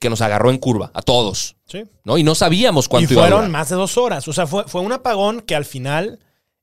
que 0.00 0.10
nos 0.10 0.20
agarró 0.22 0.50
en 0.50 0.58
curva 0.58 0.90
a 0.94 1.02
todos, 1.02 1.56
Sí. 1.66 1.84
¿no? 2.04 2.18
Y 2.18 2.24
no 2.24 2.34
sabíamos 2.34 2.86
Y 2.86 2.88
cuánto 2.88 3.12
iba 3.12 3.22
a 3.22 3.24
fueron 3.26 3.40
durar. 3.42 3.50
más 3.52 3.68
de 3.68 3.76
dos 3.76 3.96
horas. 3.96 4.26
O 4.26 4.32
sea, 4.32 4.46
fue, 4.48 4.64
fue 4.64 4.80
un 4.80 4.90
apagón 4.92 5.40
que 5.40 5.54
al 5.54 5.64
final 5.64 6.18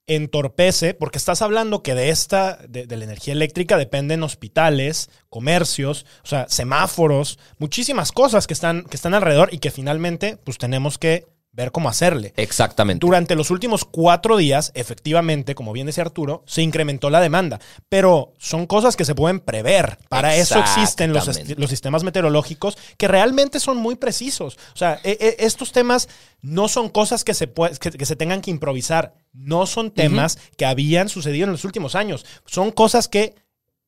entorpece, 0.05 0.93
porque 0.93 1.17
estás 1.17 1.41
hablando 1.41 1.83
que 1.83 1.93
de 1.93 2.09
esta, 2.09 2.57
de, 2.67 2.87
de 2.87 2.97
la 2.97 3.03
energía 3.05 3.33
eléctrica 3.33 3.77
dependen 3.77 4.23
hospitales, 4.23 5.09
comercios, 5.29 6.05
o 6.23 6.27
sea, 6.27 6.47
semáforos, 6.49 7.37
muchísimas 7.57 8.11
cosas 8.11 8.47
que 8.47 8.53
están, 8.53 8.83
que 8.83 8.95
están 8.95 9.13
alrededor 9.13 9.49
y 9.53 9.59
que 9.59 9.69
finalmente, 9.71 10.37
pues 10.43 10.57
tenemos 10.57 10.97
que 10.97 11.25
ver 11.57 11.71
cómo 11.71 11.89
hacerle. 11.89 12.33
Exactamente. 12.37 13.05
Durante 13.05 13.35
los 13.35 13.49
últimos 13.49 13.83
cuatro 13.83 14.37
días, 14.37 14.71
efectivamente, 14.75 15.55
como 15.55 15.73
bien 15.73 15.87
decía 15.87 16.03
Arturo, 16.03 16.43
se 16.45 16.61
incrementó 16.61 17.09
la 17.09 17.19
demanda. 17.19 17.59
Pero 17.89 18.33
son 18.37 18.67
cosas 18.67 18.95
que 18.95 19.05
se 19.05 19.15
pueden 19.15 19.39
prever. 19.39 19.97
Para 20.07 20.35
eso 20.35 20.59
existen 20.59 21.11
los, 21.11 21.27
los 21.57 21.69
sistemas 21.69 22.03
meteorológicos 22.03 22.77
que 22.97 23.07
realmente 23.07 23.59
son 23.59 23.77
muy 23.77 23.95
precisos. 23.95 24.57
O 24.75 24.77
sea, 24.77 24.99
e- 25.03 25.17
e- 25.19 25.45
estos 25.45 25.71
temas 25.71 26.07
no 26.41 26.67
son 26.67 26.89
cosas 26.89 27.23
que 27.23 27.33
se, 27.33 27.51
que 27.51 28.05
se 28.05 28.15
tengan 28.15 28.41
que 28.41 28.51
improvisar. 28.51 29.15
No 29.33 29.65
son 29.65 29.89
temas 29.89 30.37
que 30.57 30.65
habían 30.65 31.09
sucedido 31.09 31.45
en 31.45 31.51
los 31.51 31.65
últimos 31.65 31.95
años. 31.95 32.23
Son 32.45 32.71
cosas 32.71 33.07
que, 33.07 33.33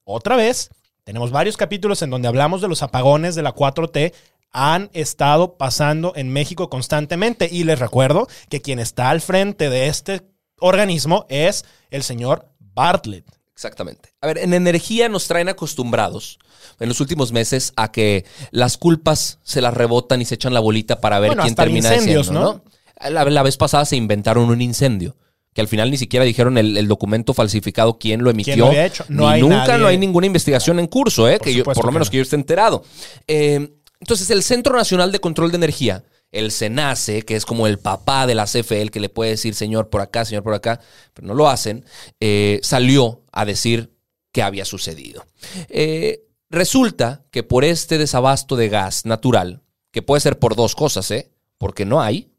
otra 0.04 0.36
vez, 0.36 0.72
tenemos 1.04 1.30
varios 1.30 1.56
capítulos 1.56 2.02
en 2.02 2.10
donde 2.10 2.28
hablamos 2.28 2.62
de 2.62 2.68
los 2.68 2.82
apagones 2.82 3.36
de 3.36 3.44
la 3.44 3.54
4T 3.54 4.14
han 4.52 4.90
estado 4.94 5.58
pasando 5.58 6.14
en 6.16 6.30
México 6.32 6.70
constantemente. 6.70 7.50
Y 7.52 7.64
les 7.64 7.80
recuerdo 7.80 8.28
que 8.50 8.62
quien 8.62 8.80
está 8.80 9.10
al 9.10 9.22
frente 9.22 9.70
de 9.70 9.88
este 9.88 10.22
organismo 10.60 11.26
es 11.30 11.66
el 11.92 12.04
señor 12.04 12.48
Bartlett. 12.60 13.26
Exactamente. 13.54 14.14
A 14.22 14.28
ver, 14.28 14.38
en 14.38 14.54
energía 14.54 15.10
nos 15.10 15.28
traen 15.28 15.50
acostumbrados 15.50 16.40
en 16.80 16.88
los 16.88 17.02
últimos 17.02 17.32
meses 17.34 17.74
a 17.76 17.92
que 17.92 18.26
las 18.52 18.78
culpas 18.78 19.40
se 19.44 19.60
las 19.62 19.74
rebotan 19.74 20.22
y 20.22 20.26
se 20.26 20.36
echan 20.36 20.54
la 20.54 20.62
bolita 20.62 21.02
para 21.02 21.20
ver 21.20 21.32
Bueno, 21.32 21.44
quién 21.44 21.52
hasta 21.54 21.64
termina 21.64 21.94
incendios, 21.94 22.28
diciendo, 22.28 22.42
¿no? 22.42 22.64
¿no? 23.04 23.10
La, 23.10 23.26
la 23.26 23.44
vez 23.44 23.58
pasada 23.58 23.84
se 23.86 23.98
inventaron 23.98 24.50
un 24.50 24.62
incendio. 24.62 25.16
Que 25.52 25.62
al 25.62 25.68
final 25.68 25.90
ni 25.90 25.98
siquiera 25.98 26.24
dijeron 26.26 26.58
el, 26.60 26.78
el 26.78 26.88
documento 26.88 27.34
falsificado 27.34 27.98
quién 27.98 28.24
lo 28.24 28.30
emitió. 28.30 28.56
lo 28.56 28.68
había 28.68 28.86
hecho? 28.86 29.04
No 29.10 29.24
ni 29.28 29.34
hay 29.34 29.42
nunca 29.42 29.66
nadie- 29.68 29.80
no 29.80 29.88
hay 29.88 29.98
ninguna 29.98 30.28
investigación 30.28 30.80
en 30.80 30.86
curso, 30.88 31.28
¿eh? 31.28 31.38
Por 31.40 31.48
que 31.48 31.54
yo, 31.56 31.64
por 31.64 31.76
lo 31.78 31.82
que 31.84 31.92
menos 31.92 32.08
no. 32.08 32.12
que 32.12 32.18
yo 32.18 32.24
esté 32.24 32.36
enterado. 32.36 32.84
Eh, 33.28 33.68
entonces, 34.00 34.30
el 34.30 34.44
Centro 34.44 34.76
Nacional 34.76 35.12
de 35.12 35.20
Control 35.20 35.52
de 35.52 35.58
Energía, 35.58 36.04
el 36.32 36.52
SENACE, 36.52 37.24
que 37.24 37.36
es 37.36 37.46
como 37.46 37.68
el 37.68 37.80
papá 37.80 38.28
de 38.28 38.36
la 38.36 38.46
CFE, 38.46 38.82
el 38.82 38.92
que 38.92 39.00
le 39.00 39.10
puede 39.10 39.32
decir 39.32 39.56
señor 39.56 39.90
por 39.90 40.02
acá, 40.02 40.26
señor 40.26 40.44
por 40.44 40.54
acá, 40.54 40.80
pero 41.14 41.28
no 41.28 41.34
lo 41.34 41.50
hacen, 41.50 41.86
eh, 42.20 42.60
salió 42.64 43.24
a 43.32 43.46
decir 43.46 43.96
qué 44.32 44.44
había 44.44 44.64
sucedido. 44.66 45.26
Eh, 45.70 46.28
resulta 46.50 47.24
que 47.32 47.44
por 47.44 47.64
este 47.64 47.98
desabasto 47.98 48.56
de 48.56 48.70
gas 48.70 49.06
natural, 49.06 49.64
que 49.92 50.02
puede 50.02 50.22
ser 50.22 50.38
por 50.38 50.56
dos 50.56 50.76
cosas, 50.76 51.10
¿eh? 51.12 51.32
Porque 51.58 51.84
no 51.86 52.02
hay 52.02 52.32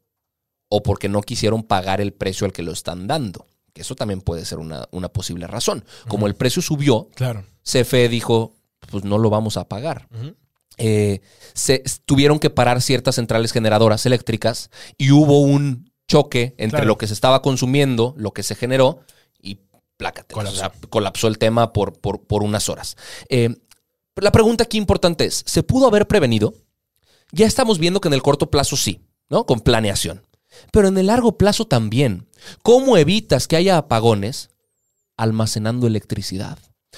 o 0.69 0.81
porque 0.81 1.09
no 1.09 1.21
quisieron 1.21 1.63
pagar 1.63 1.99
el 1.99 2.13
precio 2.13 2.45
al 2.45 2.53
que 2.53 2.63
lo 2.63 2.71
están 2.71 3.07
dando. 3.07 3.45
Que 3.73 3.81
eso 3.81 3.95
también 3.95 4.21
puede 4.21 4.45
ser 4.45 4.59
una, 4.59 4.87
una 4.91 5.09
posible 5.09 5.47
razón. 5.47 5.83
Como 6.07 6.27
el 6.27 6.35
precio 6.35 6.61
subió, 6.61 7.09
Claro. 7.15 7.43
CFE 7.63 8.07
dijo, 8.09 8.53
pues 8.89 9.03
no 9.03 9.17
lo 9.17 9.29
vamos 9.29 9.57
a 9.57 9.67
pagar. 9.67 10.07
Eh, 10.77 11.21
se 11.53 11.83
tuvieron 12.05 12.39
que 12.39 12.49
parar 12.49 12.81
ciertas 12.81 13.15
centrales 13.15 13.51
generadoras 13.51 14.05
eléctricas 14.05 14.69
y 14.97 15.11
hubo 15.11 15.41
un 15.41 15.91
choque 16.07 16.55
entre 16.57 16.79
Claro. 16.79 16.85
lo 16.87 16.97
que 16.97 17.07
se 17.07 17.13
estaba 17.13 17.41
consumiendo, 17.41 18.13
lo 18.17 18.31
que 18.31 18.43
se 18.43 18.55
generó 18.55 19.01
y 19.41 19.59
plácate. 19.97 20.33
Colapsó. 20.33 20.55
O 20.55 20.59
sea, 20.59 20.71
colapsó 20.89 21.27
el 21.27 21.37
tema 21.37 21.71
por, 21.73 21.99
por, 21.99 22.25
por 22.25 22.43
unas 22.43 22.67
horas. 22.69 22.95
Eh, 23.29 23.55
la 24.15 24.31
pregunta 24.31 24.63
aquí 24.63 24.77
importante 24.77 25.25
es, 25.25 25.43
¿se 25.45 25.63
pudo 25.63 25.87
haber 25.87 26.07
prevenido? 26.07 26.53
Ya 27.31 27.45
estamos 27.45 27.79
viendo 27.79 28.01
que 28.01 28.07
en 28.09 28.13
el 28.13 28.21
corto 28.21 28.49
plazo 28.49 28.75
sí, 28.75 29.01
¿no? 29.29 29.45
Con 29.45 29.61
planeación. 29.61 30.25
Pero 30.73 30.89
en 30.89 30.97
el 30.97 31.07
largo 31.07 31.37
plazo 31.37 31.65
también. 31.65 32.27
¿Cómo 32.61 32.97
evitas 32.97 33.47
que 33.47 33.55
haya 33.55 33.77
apagones? 33.77 34.49
Almacenando 35.15 35.87
electricidad 35.87 36.57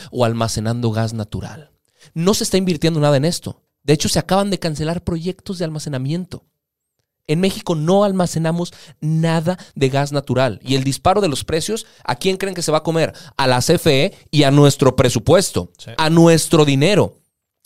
o 0.09 0.25
almacenando 0.25 0.89
gas 0.91 1.13
natural. 1.13 1.69
No 2.13 2.33
se 2.33 2.43
está 2.43 2.57
invirtiendo 2.57 2.99
nada 2.99 3.17
en 3.17 3.25
esto. 3.25 3.61
De 3.83 3.93
hecho, 3.93 4.09
se 4.09 4.19
acaban 4.19 4.49
de 4.49 4.59
cancelar 4.59 5.03
proyectos 5.03 5.57
de 5.57 5.65
almacenamiento. 5.65 6.45
En 7.25 7.39
México 7.39 7.75
no 7.75 8.03
almacenamos 8.03 8.73
nada 8.99 9.57
de 9.75 9.89
gas 9.89 10.11
natural. 10.11 10.59
Y 10.61 10.75
el 10.75 10.83
disparo 10.83 11.21
de 11.21 11.29
los 11.29 11.45
precios, 11.45 11.85
¿a 12.03 12.15
quién 12.15 12.37
creen 12.37 12.55
que 12.55 12.61
se 12.61 12.71
va 12.71 12.79
a 12.79 12.83
comer? 12.83 13.13
A 13.37 13.47
la 13.47 13.59
CFE 13.59 14.13
y 14.29 14.43
a 14.43 14.51
nuestro 14.51 14.95
presupuesto, 14.95 15.71
a 15.97 16.09
nuestro 16.09 16.65
dinero. 16.65 17.19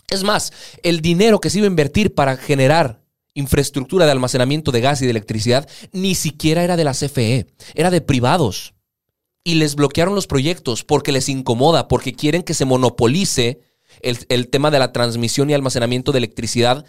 Es 0.10 0.24
más, 0.24 0.54
el 0.84 1.02
dinero 1.02 1.40
que 1.40 1.50
se 1.50 1.58
iba 1.58 1.66
a 1.66 1.70
invertir 1.70 2.14
para 2.14 2.38
generar 2.38 3.02
infraestructura 3.34 4.06
de 4.06 4.12
almacenamiento 4.12 4.72
de 4.72 4.82
gas 4.82 5.02
y 5.02 5.06
de 5.06 5.12
electricidad 5.12 5.70
ni 5.92 6.16
siquiera 6.16 6.64
era 6.64 6.76
de 6.76 6.84
la 6.84 6.94
CFE, 6.94 7.48
era 7.76 7.92
de 7.92 8.02
privados. 8.02 8.74
Y 9.44 9.56
les 9.56 9.76
bloquearon 9.76 10.16
los 10.16 10.28
proyectos 10.28 10.84
porque 10.84 11.12
les 11.12 11.30
incomoda, 11.30 11.88
porque 11.88 12.14
quieren 12.14 12.44
que 12.44 12.54
se 12.54 12.66
monopolice 12.66 13.62
el, 14.02 14.50
tema 14.50 14.72
de 14.72 14.80
la 14.80 14.92
transmisión 14.92 15.50
y 15.50 15.54
almacenamiento 15.54 16.12
de 16.12 16.20
electricidad 16.20 16.86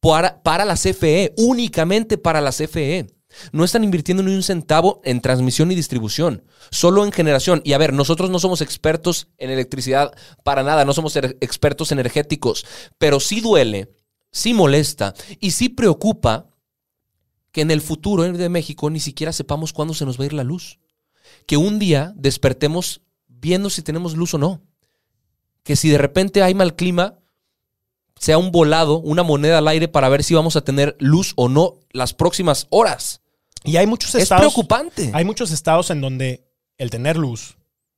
para, 0.00 0.42
para 0.42 0.64
la 0.64 0.74
CFE, 0.74 1.34
únicamente 1.36 2.18
para 2.18 2.40
la 2.40 2.50
CFE. 2.52 3.06
No 3.52 3.64
están 3.64 3.84
invirtiendo 3.84 4.22
ni 4.22 4.34
un 4.34 4.42
centavo 4.42 5.00
en 5.04 5.20
transmisión 5.20 5.70
y 5.70 5.74
distribución, 5.74 6.44
solo 6.70 7.04
en 7.04 7.12
generación. 7.12 7.60
Y 7.64 7.74
a 7.74 7.78
ver, 7.78 7.92
nosotros 7.92 8.30
no 8.30 8.38
somos 8.38 8.62
expertos 8.62 9.28
en 9.36 9.50
electricidad 9.50 10.12
para 10.44 10.62
nada, 10.62 10.84
no 10.84 10.94
somos 10.94 11.14
er- 11.16 11.36
expertos 11.40 11.92
energéticos, 11.92 12.64
pero 12.96 13.20
sí 13.20 13.40
duele, 13.40 13.92
sí 14.30 14.54
molesta 14.54 15.14
y 15.40 15.50
sí 15.50 15.68
preocupa 15.68 16.46
que 17.52 17.60
en 17.60 17.70
el 17.70 17.80
futuro 17.80 18.22
de 18.24 18.48
México 18.48 18.88
ni 18.90 19.00
siquiera 19.00 19.32
sepamos 19.32 19.72
cuándo 19.72 19.94
se 19.94 20.04
nos 20.04 20.18
va 20.18 20.24
a 20.24 20.26
ir 20.26 20.32
la 20.32 20.44
luz. 20.44 20.78
Que 21.46 21.56
un 21.56 21.78
día 21.78 22.12
despertemos 22.16 23.02
viendo 23.26 23.70
si 23.70 23.82
tenemos 23.82 24.16
luz 24.16 24.34
o 24.34 24.38
no. 24.38 24.62
Que 25.62 25.76
si 25.76 25.88
de 25.90 25.98
repente 25.98 26.42
hay 26.42 26.54
mal 26.54 26.74
clima, 26.76 27.18
sea 28.18 28.38
un 28.38 28.50
volado, 28.50 28.98
una 28.98 29.22
moneda 29.22 29.58
al 29.58 29.68
aire 29.68 29.88
para 29.88 30.08
ver 30.08 30.24
si 30.24 30.34
vamos 30.34 30.56
a 30.56 30.62
tener 30.62 30.96
luz 30.98 31.32
o 31.36 31.48
no 31.48 31.76
las 31.90 32.14
próximas 32.14 32.66
horas. 32.70 33.20
Y 33.64 33.76
hay 33.76 33.86
muchos 33.86 34.14
Es 34.14 34.22
estados. 34.24 34.42
preocupante. 34.42 35.10
Hay 35.14 35.24
muchos 35.24 35.50
estados 35.50 35.90
en 35.90 36.00
donde 36.00 36.44
el 36.78 36.90
tener 36.90 37.16
luz 37.16 37.56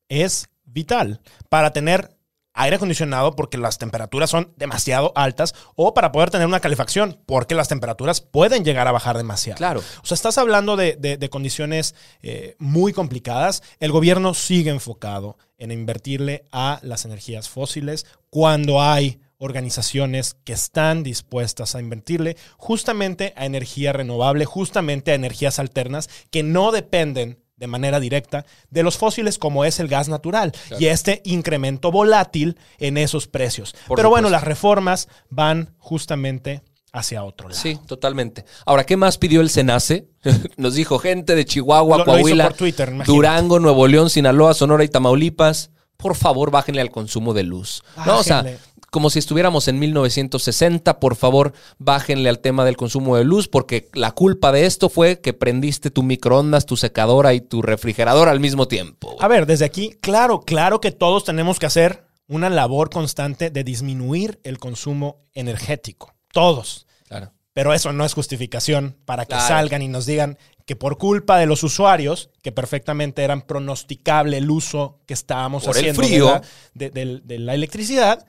es 0.08 0.48
vital 0.64 1.20
para 1.48 1.72
tener 1.72 2.16
aire 2.62 2.76
acondicionado 2.76 3.34
porque 3.36 3.58
las 3.58 3.78
temperaturas 3.78 4.30
son 4.30 4.52
demasiado 4.56 5.12
altas 5.14 5.54
o 5.76 5.94
para 5.94 6.12
poder 6.12 6.30
tener 6.30 6.46
una 6.46 6.60
calefacción 6.60 7.18
porque 7.26 7.54
las 7.54 7.68
temperaturas 7.68 8.20
pueden 8.20 8.64
llegar 8.64 8.88
a 8.88 8.92
bajar 8.92 9.16
demasiado. 9.16 9.58
Claro. 9.58 9.80
O 10.02 10.06
sea, 10.06 10.14
estás 10.14 10.38
hablando 10.38 10.76
de, 10.76 10.96
de- 10.96 11.16
de 11.16 11.28
condiciones 11.30 11.94
eh, 12.22 12.56
muy 12.58 12.92
complicadas. 12.92 13.62
El 13.80 13.92
gobierno 13.92 14.34
sigue 14.34 14.70
enfocado 14.70 15.36
en 15.58 15.70
invertirle 15.72 16.44
a 16.52 16.78
las 16.82 17.04
energías 17.04 17.48
fósiles 17.48 18.06
cuando 18.30 18.80
hay 18.82 19.20
organizaciones 19.42 20.36
que 20.44 20.52
están 20.52 21.02
dispuestas 21.02 21.74
a 21.74 21.80
invertirle 21.80 22.36
justamente 22.58 23.32
a 23.36 23.46
energía 23.46 23.92
renovable, 23.92 24.44
justamente 24.44 25.12
a 25.12 25.14
energías 25.14 25.58
alternas 25.58 26.08
que 26.30 26.42
no 26.42 26.72
dependen 26.72 27.39
de 27.60 27.66
manera 27.68 28.00
directa 28.00 28.44
de 28.70 28.82
los 28.82 28.96
fósiles 28.96 29.38
como 29.38 29.64
es 29.64 29.78
el 29.78 29.86
gas 29.86 30.08
natural 30.08 30.52
y 30.78 30.86
este 30.86 31.20
incremento 31.24 31.92
volátil 31.92 32.58
en 32.78 32.96
esos 32.96 33.28
precios. 33.28 33.74
Por 33.86 33.96
Pero 33.96 34.08
bueno, 34.10 34.30
las 34.30 34.42
reformas 34.42 35.08
van 35.28 35.74
justamente 35.78 36.62
hacia 36.92 37.22
otro 37.22 37.48
lado. 37.48 37.60
Sí, 37.60 37.78
totalmente. 37.86 38.44
Ahora, 38.66 38.84
¿qué 38.84 38.96
más 38.96 39.18
pidió 39.18 39.42
el 39.42 39.50
SENACE? 39.50 40.08
Nos 40.56 40.74
dijo 40.74 40.98
gente 40.98 41.36
de 41.36 41.44
Chihuahua, 41.44 41.98
Lo- 41.98 42.04
Coahuila, 42.04 42.50
Twitter. 42.50 42.92
Durango, 43.04 43.60
Nuevo 43.60 43.86
León, 43.86 44.10
Sinaloa, 44.10 44.54
Sonora 44.54 44.82
y 44.82 44.88
Tamaulipas. 44.88 45.70
Por 45.96 46.16
favor, 46.16 46.50
bájenle 46.50 46.80
al 46.80 46.90
consumo 46.90 47.34
de 47.34 47.42
luz. 47.42 47.82
No, 48.06 48.20
o 48.20 48.22
sea. 48.22 48.42
Como 48.90 49.08
si 49.10 49.18
estuviéramos 49.20 49.68
en 49.68 49.78
1960, 49.78 51.00
por 51.00 51.16
favor, 51.16 51.52
bájenle 51.78 52.28
al 52.28 52.40
tema 52.40 52.64
del 52.64 52.76
consumo 52.76 53.16
de 53.16 53.24
luz, 53.24 53.48
porque 53.48 53.88
la 53.94 54.12
culpa 54.12 54.52
de 54.52 54.66
esto 54.66 54.88
fue 54.88 55.20
que 55.20 55.32
prendiste 55.32 55.90
tu 55.90 56.02
microondas, 56.02 56.66
tu 56.66 56.76
secadora 56.76 57.32
y 57.34 57.40
tu 57.40 57.62
refrigerador 57.62 58.28
al 58.28 58.40
mismo 58.40 58.66
tiempo. 58.68 59.16
A 59.20 59.28
ver, 59.28 59.46
desde 59.46 59.64
aquí, 59.64 59.94
claro, 60.00 60.40
claro 60.40 60.80
que 60.80 60.90
todos 60.92 61.24
tenemos 61.24 61.58
que 61.58 61.66
hacer 61.66 62.04
una 62.26 62.50
labor 62.50 62.90
constante 62.90 63.50
de 63.50 63.64
disminuir 63.64 64.40
el 64.44 64.58
consumo 64.58 65.22
energético. 65.34 66.14
Todos. 66.32 66.86
Claro. 67.08 67.32
Pero 67.52 67.74
eso 67.74 67.92
no 67.92 68.04
es 68.04 68.14
justificación 68.14 68.96
para 69.04 69.24
que 69.24 69.30
Claro. 69.34 69.48
salgan 69.48 69.82
y 69.82 69.88
nos 69.88 70.06
digan 70.06 70.38
que 70.64 70.76
por 70.76 70.98
culpa 70.98 71.36
de 71.38 71.46
los 71.46 71.64
usuarios, 71.64 72.30
que 72.42 72.52
perfectamente 72.52 73.24
eran 73.24 73.42
pronosticable 73.42 74.36
el 74.38 74.48
uso 74.50 75.00
que 75.06 75.14
estábamos 75.14 75.64
Por 75.64 75.76
el 75.76 75.80
haciendo 75.80 76.02
de 76.02 76.08
frío. 76.08 76.24
la- 76.26 76.42
de, 76.74 76.90
de- 76.90 77.20
de 77.24 77.38
la 77.40 77.54
electricidad, 77.54 78.24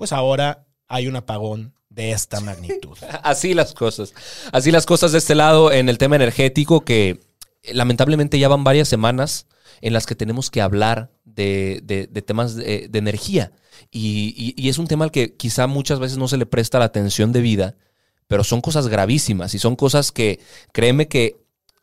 pues 0.00 0.12
ahora 0.12 0.64
hay 0.88 1.08
un 1.08 1.14
apagón 1.16 1.74
de 1.90 2.12
esta 2.12 2.40
magnitud. 2.40 2.96
Así 3.22 3.52
las 3.52 3.74
cosas. 3.74 4.14
Así 4.50 4.70
las 4.70 4.86
cosas 4.86 5.12
de 5.12 5.18
este 5.18 5.34
lado 5.34 5.70
en 5.72 5.90
el 5.90 5.98
tema 5.98 6.16
energético 6.16 6.80
que 6.86 7.20
eh, 7.62 7.74
lamentablemente 7.74 8.38
ya 8.38 8.48
van 8.48 8.64
varias 8.64 8.88
semanas 8.88 9.46
en 9.82 9.92
las 9.92 10.06
que 10.06 10.14
tenemos 10.14 10.50
que 10.50 10.62
hablar 10.62 11.10
de, 11.24 11.80
de- 11.84 12.06
de 12.06 12.22
temas 12.22 12.54
de, 12.54 12.88
de 12.88 12.98
energía. 12.98 13.52
Y, 13.90 14.32
y- 14.36 14.54
y 14.56 14.70
es 14.70 14.78
un 14.78 14.86
tema 14.86 15.04
al 15.04 15.10
que 15.10 15.36
quizá 15.36 15.66
muchas 15.66 15.98
veces 16.00 16.16
no 16.16 16.28
se 16.28 16.38
le 16.38 16.46
presta 16.46 16.78
la 16.78 16.86
atención 16.86 17.30
debida, 17.32 17.74
pero 18.26 18.42
son 18.42 18.62
cosas 18.62 18.88
gravísimas 18.88 19.52
y 19.52 19.58
son 19.58 19.76
cosas 19.76 20.12
que, 20.12 20.40
créeme 20.72 21.08
que 21.08 21.36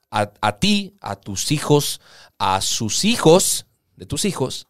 a, 0.10 0.32
a 0.42 0.58
ti, 0.58 0.96
a 1.02 1.18
tus 1.18 1.52
hijos, 1.52 2.02
a 2.40 2.62
sus 2.62 3.06
hijos, 3.06 3.68
de 3.96 4.08
tus 4.08 4.26
hijos, 4.26 4.66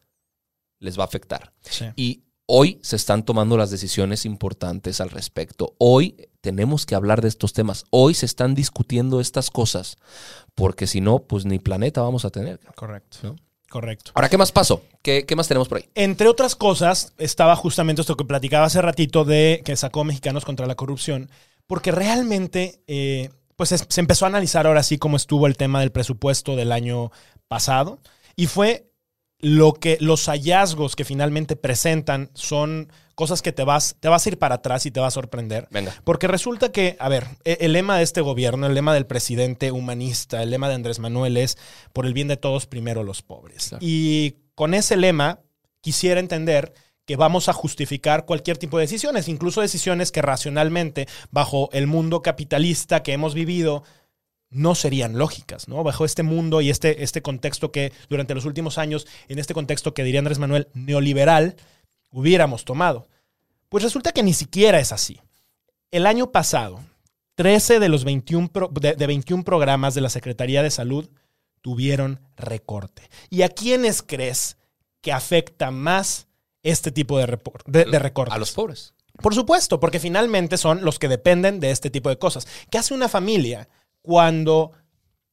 les 0.80 1.00
va 1.00 1.04
a 1.04 1.08
afectar. 1.08 1.54
Sí. 1.62 1.86
Y 1.96 2.24
hoy 2.48 2.80
se 2.82 2.96
están 2.96 3.24
tomando 3.24 3.58
las 3.58 3.70
decisiones 3.70 4.26
importantes 4.26 5.00
al 5.02 5.10
respecto. 5.12 5.76
Hoy 5.78 6.16
tenemos 6.42 6.86
que 6.86 6.96
hablar 6.96 7.22
de 7.22 7.28
estos 7.28 7.54
temas. 7.54 7.86
Hoy 7.92 8.14
se 8.16 8.26
están 8.26 8.56
discutiendo 8.56 9.20
estas 9.22 9.52
cosas. 9.52 9.98
Porque 10.56 10.88
si 10.88 11.02
no, 11.02 11.20
pues 11.20 11.46
ni 11.46 11.60
planeta 11.60 12.02
vamos 12.02 12.26
a 12.26 12.30
tener. 12.32 12.60
Correcto. 12.76 13.18
¿no? 13.22 13.36
Correcto. 13.70 14.12
Ahora, 14.16 14.30
¿qué 14.30 14.38
más 14.38 14.52
pasó? 14.52 14.82
¿Qué, 15.02 15.26
qué 15.26 15.36
más 15.36 15.48
tenemos 15.48 15.68
por 15.68 15.78
ahí? 15.80 15.86
Entre 15.94 16.28
otras 16.28 16.56
cosas, 16.56 17.14
estaba 17.18 17.56
justamente 17.56 18.02
esto 18.02 18.16
que 18.18 18.24
platicaba 18.26 18.66
hace 18.66 18.82
ratito 18.82 19.24
de 19.26 19.62
que 19.64 19.76
sacó 19.76 20.04
Mexicanos 20.04 20.46
contra 20.46 20.66
la 20.66 20.76
corrupción, 20.76 21.30
porque 21.68 21.92
realmente 21.92 22.80
eh, 22.88 23.30
pues 23.58 23.74
es- 23.74 23.86
se 23.90 24.00
empezó 24.00 24.26
a 24.26 24.30
analizar 24.30 24.66
ahora 24.68 24.84
sí 24.84 24.98
cómo 24.98 25.18
estuvo 25.18 25.48
el 25.48 25.58
tema 25.58 25.82
del 25.82 25.92
presupuesto 25.92 26.56
del 26.56 26.72
año 26.72 27.12
pasado 27.50 28.00
y 28.38 28.48
fue 28.48 28.87
lo 29.40 29.74
que 29.74 29.98
los 30.00 30.26
hallazgos 30.28 30.96
que 30.96 31.06
finalmente 31.06 31.56
presentan 31.56 32.32
son 32.34 32.92
cosas 33.14 33.42
que 33.42 33.52
te 33.52 33.64
vas, 33.64 33.96
te 34.00 34.10
vas 34.10 34.26
a 34.26 34.30
ir 34.30 34.38
para 34.40 34.56
atrás 34.56 34.86
y 34.86 34.92
te 34.92 35.00
va 35.00 35.08
a 35.08 35.12
sorprender. 35.12 35.68
Venga. 35.72 35.96
Porque 36.04 36.28
resulta 36.28 36.72
que, 36.72 36.96
a 37.00 37.10
ver, 37.10 37.26
e- 37.46 37.58
el 37.62 37.74
lema 37.74 37.98
de 37.98 38.04
este 38.04 38.22
gobierno, 38.22 38.68
el 38.68 38.74
lema 38.74 38.94
del 38.94 39.06
presidente 39.06 39.72
humanista, 39.72 40.42
el 40.42 40.50
lema 40.50 40.70
de 40.70 40.76
Andrés 40.76 41.00
Manuel 41.00 41.38
es 41.38 41.58
por 41.94 42.06
el 42.06 42.14
bien 42.14 42.28
de 42.28 42.38
todos, 42.38 42.68
primero 42.68 43.04
los 43.04 43.22
pobres. 43.22 43.70
Claro. 43.70 43.86
Y 43.86 44.38
con 44.56 44.74
ese 44.74 44.98
lema 44.98 45.40
quisiera 45.82 46.20
entender 46.20 46.74
que 47.06 47.16
vamos 47.16 47.48
a 47.48 47.54
justificar 47.54 48.26
cualquier 48.26 48.58
tipo 48.58 48.78
de 48.78 48.84
decisiones, 48.84 49.30
incluso 49.30 49.62
decisiones 49.62 50.12
que 50.12 50.22
racionalmente, 50.22 51.08
bajo 51.32 51.70
el 51.72 51.88
mundo 51.88 52.22
capitalista 52.22 53.02
que 53.02 53.14
hemos 53.14 53.34
vivido, 53.34 53.84
no 54.50 54.76
serían 54.76 55.18
lógicas, 55.18 55.68
¿no? 55.68 55.84
Bajo 55.84 56.06
este 56.06 56.24
mundo 56.24 56.62
y 56.62 56.70
este, 56.70 57.04
este 57.04 57.22
contexto 57.22 57.72
que 57.72 57.92
durante 58.10 58.34
los 58.36 58.46
últimos 58.46 58.78
años, 58.78 59.06
en 59.28 59.40
este 59.40 59.54
contexto 59.54 59.94
que 59.94 60.04
diría 60.04 60.20
Andrés 60.20 60.40
Manuel, 60.40 60.68
neoliberal, 60.74 61.56
hubiéramos 62.12 62.64
tomado. 62.66 63.08
Pues 63.70 63.84
resulta 63.84 64.14
que 64.14 64.24
ni 64.24 64.34
siquiera 64.34 64.80
es 64.80 64.92
así. 64.94 65.20
El 65.92 66.06
año 66.06 66.32
pasado, 66.32 66.80
13 67.36 67.80
de 67.80 67.90
los 67.90 68.04
21, 68.06 68.48
pro- 68.50 68.72
de, 68.74 68.94
de 68.96 69.08
21 69.08 69.44
programas 69.44 69.94
de 69.96 70.02
la 70.02 70.10
Secretaría 70.10 70.64
de 70.64 70.72
Salud 70.72 71.10
tuvieron 71.62 72.22
recorte. 72.38 73.10
¿Y 73.30 73.42
a 73.42 73.50
quiénes 73.50 74.02
crees 74.02 74.58
que 75.02 75.12
afecta 75.12 75.72
más 75.72 76.28
este 76.64 76.92
tipo 76.92 77.18
de, 77.20 77.28
repor- 77.28 77.64
de, 77.66 77.86
de 77.86 78.00
recortes? 78.00 78.34
A 78.36 78.38
los 78.40 78.52
pobres. 78.52 78.94
Por 79.22 79.36
supuesto, 79.36 79.80
porque 79.80 80.00
finalmente 80.00 80.58
son 80.58 80.84
los 80.86 81.00
que 81.00 81.08
dependen 81.10 81.60
de 81.60 81.72
este 81.72 81.90
tipo 81.90 82.10
de 82.10 82.18
cosas. 82.20 82.48
¿Qué 82.70 82.78
hace 82.78 82.94
una 82.94 83.10
familia 83.10 83.68
cuando 84.08 84.72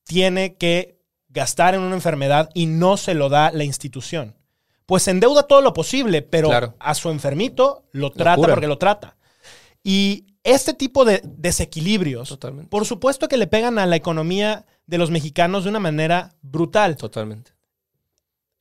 tiene 0.02 0.56
que 0.56 0.98
gastar 1.28 1.74
en 1.76 1.80
una 1.80 1.94
enfermedad 1.94 2.50
y 2.54 2.66
no 2.66 2.96
se 2.96 3.14
lo 3.14 3.28
da 3.28 3.52
la 3.52 3.62
institución? 3.62 4.36
Pues 4.84 5.06
endeuda 5.08 5.44
todo 5.44 5.62
lo 5.62 5.72
posible, 5.72 6.20
pero 6.22 6.48
Claro. 6.48 6.74
a 6.80 6.94
su 6.94 7.08
enfermito 7.08 7.84
lo 7.92 8.10
trata 8.10 8.42
porque 8.48 8.66
lo 8.66 8.76
trata. 8.78 9.16
Y 9.84 10.26
este 10.42 10.74
tipo 10.74 11.04
de 11.04 11.22
desequilibrios, 11.24 12.28
Totalmente. 12.28 12.68
por 12.68 12.84
supuesto 12.84 13.28
que 13.28 13.36
le 13.36 13.46
pegan 13.46 13.78
a 13.78 13.86
la 13.86 13.96
economía 13.96 14.66
de 14.86 14.98
los 14.98 15.10
mexicanos 15.10 15.62
de 15.64 15.70
una 15.70 15.80
manera 15.80 16.34
brutal. 16.42 16.96
Totalmente. 16.96 17.52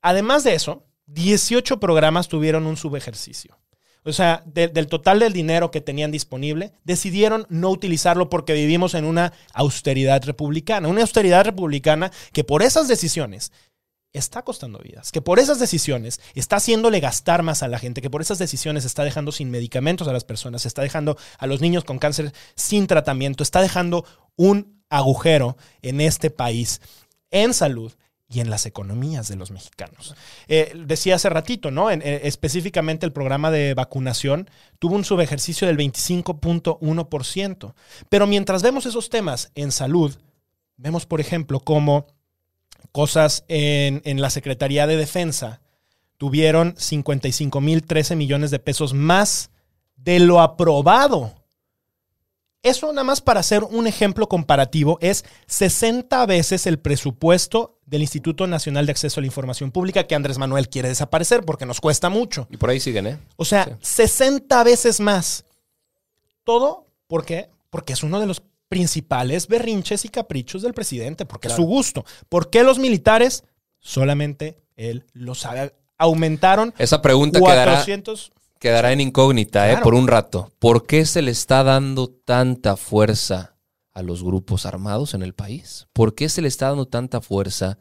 Además 0.02 0.44
de 0.44 0.54
eso, 0.54 0.86
18 1.08 1.80
programas 1.80 2.28
tuvieron 2.28 2.68
un 2.68 2.78
subejercicio. 2.78 3.58
O 4.06 4.12
sea, 4.14 4.44
de- 4.46 4.68
del 4.68 4.88
total 4.88 5.20
del 5.20 5.34
dinero 5.34 5.72
que 5.72 5.82
tenían 5.82 6.12
disponible, 6.12 6.74
decidieron 6.84 7.46
no 7.50 7.70
utilizarlo 7.70 8.30
porque 8.30 8.54
vivimos 8.54 8.94
en 8.96 9.06
una 9.06 9.34
austeridad 9.54 10.24
republicana. 10.24 10.88
Una 10.88 11.02
austeridad 11.02 11.46
republicana 11.46 12.12
que 12.34 12.44
por 12.44 12.64
esas 12.64 12.88
decisiones 12.88 13.52
está 14.12 14.44
costando 14.44 14.78
vidas, 14.80 15.12
que 15.12 15.22
por 15.22 15.40
esas 15.40 15.60
decisiones 15.60 16.20
está 16.36 16.58
haciéndole 16.58 17.00
gastar 17.00 17.42
más 17.42 17.64
a 17.64 17.68
la 17.68 17.80
gente, 17.80 18.02
que 18.02 18.12
por 18.12 18.22
esas 18.22 18.38
decisiones 18.38 18.86
está 18.86 19.04
dejando 19.04 19.32
sin 19.32 19.50
medicamentos 19.50 20.08
a 20.08 20.14
las 20.14 20.24
personas, 20.24 20.66
está 20.68 20.84
dejando 20.84 21.18
a 21.40 21.48
los 21.48 21.62
niños 21.62 21.84
con 21.84 21.98
cáncer 21.98 22.32
sin 22.56 22.86
tratamiento, 22.86 23.42
está 23.42 23.62
dejando 23.62 24.06
un 24.36 24.84
agujero 24.90 25.58
en 25.82 26.00
este 26.00 26.30
país 26.30 26.80
en 27.32 27.56
salud 27.56 27.92
y 28.34 28.40
en 28.40 28.50
las 28.50 28.66
economías 28.66 29.28
de 29.28 29.36
los 29.36 29.52
mexicanos. 29.52 30.16
Eh, 30.48 30.74
decía 30.86 31.16
hace 31.16 31.30
ratito, 31.30 31.70
¿no? 31.72 31.92
Eh, 31.92 32.22
específicamente 32.24 33.06
el 33.06 33.12
programa 33.12 33.52
de 33.52 33.74
vacunación 33.74 34.50
tuvo 34.80 34.96
un 34.96 35.06
subejercicio 35.06 35.68
del 35.68 35.78
25.1%. 35.78 37.74
Pero 38.10 38.28
mientras 38.28 38.64
vemos 38.64 38.86
esos 38.86 39.10
temas 39.10 39.52
en 39.56 39.72
salud, 39.72 40.16
vemos, 40.78 41.06
por 41.06 41.22
ejemplo, 41.22 41.60
cómo 41.60 42.08
cosas 42.92 43.46
en, 43.48 44.02
en 44.06 44.22
la 44.22 44.30
Secretaría 44.30 44.88
de 44.88 44.98
Defensa 44.98 45.62
tuvieron 46.18 46.74
55 46.78 47.62
mil 47.62 47.84
13 47.84 48.16
millones 48.16 48.50
de 48.50 48.60
pesos 48.60 48.94
más 48.94 49.52
de 49.96 50.20
lo 50.20 50.42
aprobado. 50.42 51.34
Eso 52.64 52.88
nada 52.94 53.04
más 53.04 53.20
para 53.20 53.42
hacer 53.42 53.64
un 53.64 53.88
ejemplo 53.88 54.30
comparativo 54.30 54.98
es 55.02 55.26
60 55.48 56.26
veces 56.26 56.66
el 56.66 56.80
presupuesto 56.80 57.78
del 57.86 58.02
Instituto 58.02 58.48
Nacional 58.48 58.86
de 58.86 58.92
Acceso 58.92 59.20
a 59.20 59.22
la 59.22 59.28
Información 59.28 59.72
Pública 59.72 60.06
que 60.06 60.16
Andrés 60.16 60.38
Manuel 60.38 60.70
quiere 60.70 60.90
desaparecer 60.90 61.44
porque 61.44 61.66
nos 61.66 61.82
cuesta 61.82 62.10
mucho. 62.10 62.48
Y 62.50 62.58
por 62.58 62.70
ahí 62.70 62.80
siguen, 62.80 63.08
¿eh? 63.08 63.20
O 63.36 63.46
sea, 63.46 63.66
Sí. 63.66 63.72
60 64.08 64.64
veces 64.64 65.00
más. 65.00 65.46
Todo, 66.44 66.88
¿por 67.08 67.26
qué? 67.26 67.50
Porque 67.70 67.94
es 67.94 68.04
uno 68.04 68.20
de 68.20 68.28
los 68.28 68.42
principales 68.70 69.48
berrinches 69.48 70.06
y 70.06 70.10
caprichos 70.10 70.62
del 70.62 70.74
presidente, 70.74 71.26
porque 71.26 71.48
es 71.48 71.54
su 71.54 71.64
gusto. 71.64 72.06
¿Por 72.30 72.50
qué 72.50 72.64
los 72.64 72.80
militares? 72.80 73.44
Solamente 73.80 74.58
él 74.76 75.06
lo 75.14 75.36
sabe. 75.36 75.74
Aumentaron 75.98 76.74
Esa 76.78 77.02
pregunta 77.02 77.40
quedará, 77.40 77.74
400... 77.74 78.32
quedará 78.60 78.92
en 78.92 79.02
incógnita, 79.02 79.72
¿eh? 79.72 79.78
Por 79.84 79.94
un 79.94 80.08
rato. 80.08 80.52
¿Por 80.60 80.86
qué 80.88 81.06
se 81.06 81.22
le 81.22 81.32
está 81.32 81.64
dando 81.64 82.08
tanta 82.10 82.76
fuerza 82.76 83.53
a 83.94 84.02
los 84.02 84.24
grupos 84.24 84.66
armados 84.66 85.14
en 85.14 85.24
el 85.24 85.34
país? 85.34 85.88
¿Por 85.94 86.16
qué 86.16 86.30
se 86.30 86.42
le 86.42 86.48
está 86.48 86.70
dando 86.70 86.88
tanta 86.88 87.20
fuerza 87.22 87.78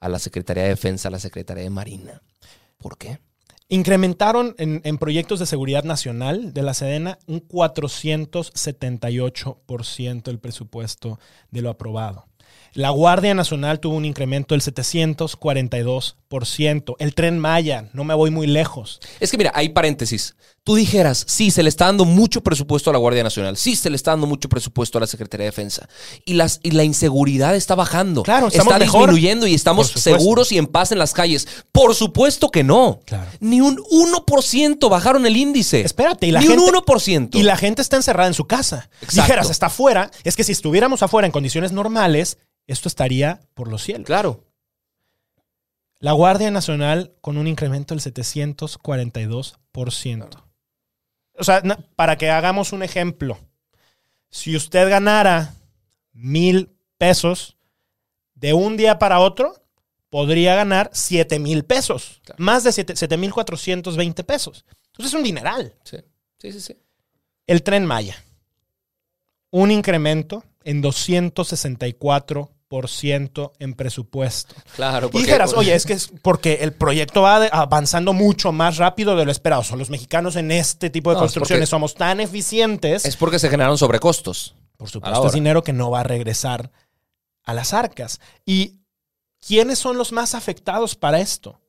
a 0.00 0.08
la 0.08 0.18
Secretaría 0.18 0.64
de 0.64 0.70
Defensa, 0.70 1.06
a 1.08 1.10
la 1.10 1.18
Secretaría 1.18 1.64
de 1.64 1.70
Marina? 1.70 2.22
¿Por 2.78 2.96
qué? 2.98 3.18
Incrementaron 3.68 4.54
en, 4.58 4.80
en 4.84 4.98
proyectos 4.98 5.40
de 5.40 5.46
seguridad 5.46 5.82
nacional 5.82 6.52
de 6.52 6.62
la 6.62 6.74
Sedena 6.74 7.18
un 7.26 7.40
478% 7.48 10.28
el 10.28 10.38
presupuesto 10.38 11.18
de 11.50 11.62
lo 11.62 11.70
aprobado. 11.70 12.26
La 12.72 12.90
Guardia 12.90 13.34
Nacional 13.34 13.80
tuvo 13.80 13.96
un 13.96 14.04
incremento 14.04 14.54
del 14.54 14.62
742%. 14.62 16.94
El 16.98 17.14
tren 17.14 17.38
Maya, 17.38 17.88
no 17.94 18.04
me 18.04 18.12
voy 18.14 18.30
muy 18.30 18.46
lejos. 18.46 19.00
Es 19.18 19.30
que 19.30 19.38
mira, 19.38 19.50
hay 19.54 19.70
paréntesis. 19.70 20.36
Tú 20.66 20.74
dijeras, 20.74 21.24
sí, 21.28 21.52
se 21.52 21.62
le 21.62 21.68
está 21.68 21.84
dando 21.84 22.04
mucho 22.04 22.40
presupuesto 22.40 22.90
a 22.90 22.92
la 22.92 22.98
Guardia 22.98 23.22
Nacional, 23.22 23.56
sí, 23.56 23.76
se 23.76 23.88
le 23.88 23.94
está 23.94 24.10
dando 24.10 24.26
mucho 24.26 24.48
presupuesto 24.48 24.98
a 24.98 25.00
la 25.00 25.06
Secretaría 25.06 25.44
de 25.44 25.52
Defensa. 25.52 25.88
Y, 26.24 26.32
las, 26.32 26.58
y 26.64 26.72
la 26.72 26.82
inseguridad 26.82 27.54
está 27.54 27.76
bajando. 27.76 28.24
Claro, 28.24 28.48
está 28.48 28.64
mejor. 28.64 29.02
disminuyendo 29.02 29.46
y 29.46 29.54
estamos 29.54 29.86
seguros 29.86 30.50
y 30.50 30.58
en 30.58 30.66
paz 30.66 30.90
en 30.90 30.98
las 30.98 31.12
calles. 31.12 31.46
Por 31.70 31.94
supuesto 31.94 32.50
que 32.50 32.64
no. 32.64 32.98
Claro. 33.04 33.30
Ni 33.38 33.60
un 33.60 33.76
1% 33.76 34.90
bajaron 34.90 35.24
el 35.24 35.36
índice. 35.36 35.82
Espérate, 35.82 36.26
y 36.26 36.32
la 36.32 36.40
Ni 36.40 36.48
gente, 36.48 36.64
un 36.64 36.74
1%. 36.74 37.28
Y 37.34 37.44
la 37.44 37.56
gente 37.56 37.80
está 37.80 37.94
encerrada 37.94 38.26
en 38.26 38.34
su 38.34 38.48
casa. 38.48 38.90
Exacto. 39.02 39.22
Dijeras, 39.22 39.50
está 39.50 39.66
afuera. 39.66 40.10
Es 40.24 40.34
que 40.34 40.42
si 40.42 40.50
estuviéramos 40.50 41.00
afuera 41.00 41.26
en 41.26 41.32
condiciones 41.32 41.70
normales, 41.70 42.38
esto 42.66 42.88
estaría 42.88 43.40
por 43.54 43.68
los 43.68 43.84
cielos. 43.84 44.06
Claro. 44.06 44.42
La 46.00 46.10
Guardia 46.10 46.50
Nacional 46.50 47.14
con 47.20 47.38
un 47.38 47.46
incremento 47.46 47.94
del 47.94 48.02
742%. 48.02 50.45
O 51.38 51.44
sea, 51.44 51.62
para 51.96 52.16
que 52.16 52.30
hagamos 52.30 52.72
un 52.72 52.82
ejemplo, 52.82 53.38
si 54.30 54.56
usted 54.56 54.88
ganara 54.88 55.54
mil 56.12 56.76
pesos 56.98 57.56
de 58.34 58.52
un 58.52 58.76
día 58.76 58.98
para 58.98 59.20
otro, 59.20 59.54
podría 60.10 60.54
ganar 60.54 60.90
siete 60.92 61.38
mil 61.38 61.64
pesos. 61.64 62.20
Claro. 62.24 62.42
Más 62.42 62.64
de 62.64 62.72
siete 62.72 63.16
mil 63.16 63.32
cuatrocientos 63.32 63.96
veinte 63.96 64.24
pesos. 64.24 64.64
Entonces 64.86 65.12
es 65.12 65.14
un 65.14 65.24
dineral. 65.24 65.74
Sí, 65.84 65.98
sí, 66.38 66.52
sí. 66.52 66.60
sí. 66.60 66.76
El 67.46 67.62
tren 67.62 67.84
Maya. 67.86 68.16
Un 69.50 69.70
incremento 69.70 70.44
en 70.64 70.82
264% 70.82 72.55
en 73.58 73.74
presupuesto. 73.74 74.54
Claro. 74.74 75.06
Y 75.08 75.10
porque- 75.10 75.24
dijeras, 75.26 75.52
oye, 75.54 75.74
es 75.74 75.86
que 75.86 75.94
es 75.94 76.10
porque 76.22 76.58
el 76.62 76.72
proyecto 76.72 77.22
va 77.22 77.46
avanzando 77.46 78.12
mucho 78.12 78.52
más 78.52 78.76
rápido 78.76 79.16
de 79.16 79.24
lo 79.24 79.32
esperado. 79.32 79.62
Son 79.64 79.78
los 79.78 79.90
mexicanos 79.90 80.36
en 80.36 80.50
este 80.50 80.90
tipo 80.90 81.10
de 81.10 81.14
No, 81.16 81.20
construcciones 81.20 81.68
somos 81.68 81.94
tan 81.94 82.20
eficientes. 82.20 83.04
Es 83.04 83.16
porque 83.16 83.38
se 83.38 83.48
generaron 83.50 83.78
sobrecostos. 83.78 84.54
por 84.76 84.90
supuesto, 84.90 85.26
es 85.26 85.32
dinero 85.32 85.62
que 85.64 85.72
no 85.72 85.90
va 85.90 86.00
a 86.00 86.04
regresar 86.04 86.70
a 87.44 87.54
las 87.54 87.72
arcas. 87.72 88.20
¿Y 88.44 88.80
quiénes 89.46 89.78
son 89.78 89.96
los 89.96 90.12
más 90.12 90.34
afectados 90.34 90.96
para 90.96 91.20
esto? 91.20 91.60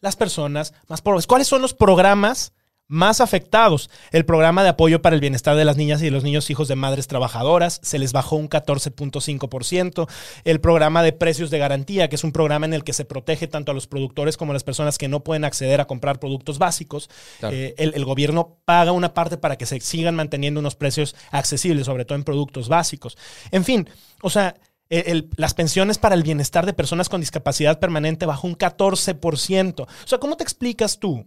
Las 0.00 0.16
personas 0.16 0.72
más 0.86 1.02
pobres. 1.02 1.26
¿Cuáles 1.26 1.48
son 1.48 1.60
los 1.60 1.74
programas 1.74 2.52
más 2.88 3.20
afectados? 3.20 3.90
El 4.10 4.24
programa 4.24 4.62
de 4.62 4.70
apoyo 4.70 5.00
para 5.02 5.14
el 5.14 5.20
bienestar 5.20 5.56
de 5.56 5.64
las 5.64 5.76
niñas 5.76 6.02
y 6.02 6.10
los 6.10 6.24
niños 6.24 6.50
hijos 6.50 6.68
de 6.68 6.74
madres 6.74 7.06
trabajadoras 7.06 7.80
se 7.82 7.98
les 7.98 8.12
bajó 8.12 8.36
un 8.36 8.48
14.5%. 8.48 10.08
El 10.44 10.60
programa 10.60 11.02
de 11.02 11.12
precios 11.12 11.50
de 11.50 11.58
garantía, 11.58 12.08
que 12.08 12.16
es 12.16 12.24
un 12.24 12.32
programa 12.32 12.66
en 12.66 12.74
el 12.74 12.84
que 12.84 12.92
se 12.92 13.04
protege 13.04 13.46
tanto 13.46 13.72
a 13.72 13.74
los 13.74 13.86
productores 13.86 14.36
como 14.36 14.52
a 14.52 14.54
las 14.54 14.64
personas 14.64 14.98
que 14.98 15.08
no 15.08 15.20
pueden 15.20 15.44
acceder 15.44 15.80
a 15.80 15.86
comprar 15.86 16.18
productos 16.18 16.58
básicos. 16.58 17.08
Claro. 17.40 17.54
Eh, 17.54 17.74
el, 17.78 17.92
el 17.94 18.04
gobierno 18.04 18.58
paga 18.64 18.92
una 18.92 19.14
parte 19.14 19.36
para 19.36 19.56
que 19.56 19.66
se 19.66 19.80
sigan 19.80 20.14
manteniendo 20.16 20.60
unos 20.60 20.74
precios 20.76 21.14
accesibles, 21.30 21.86
sobre 21.86 22.04
todo 22.04 22.16
en 22.16 22.24
productos 22.24 22.68
básicos. 22.68 23.16
En 23.50 23.64
fin, 23.64 23.88
o 24.22 24.30
sea, 24.30 24.54
el- 24.88 25.04
el- 25.06 25.30
las 25.36 25.52
pensiones 25.54 25.98
para 25.98 26.14
el 26.14 26.22
bienestar 26.22 26.64
de 26.64 26.72
personas 26.72 27.08
con 27.10 27.20
discapacidad 27.20 27.78
permanente 27.78 28.24
bajó 28.26 28.46
un 28.46 28.56
14%. 28.56 29.82
O 29.82 30.06
sea, 30.06 30.18
¿cómo 30.18 30.36
te 30.36 30.44
explicas 30.44 30.98
tú 30.98 31.26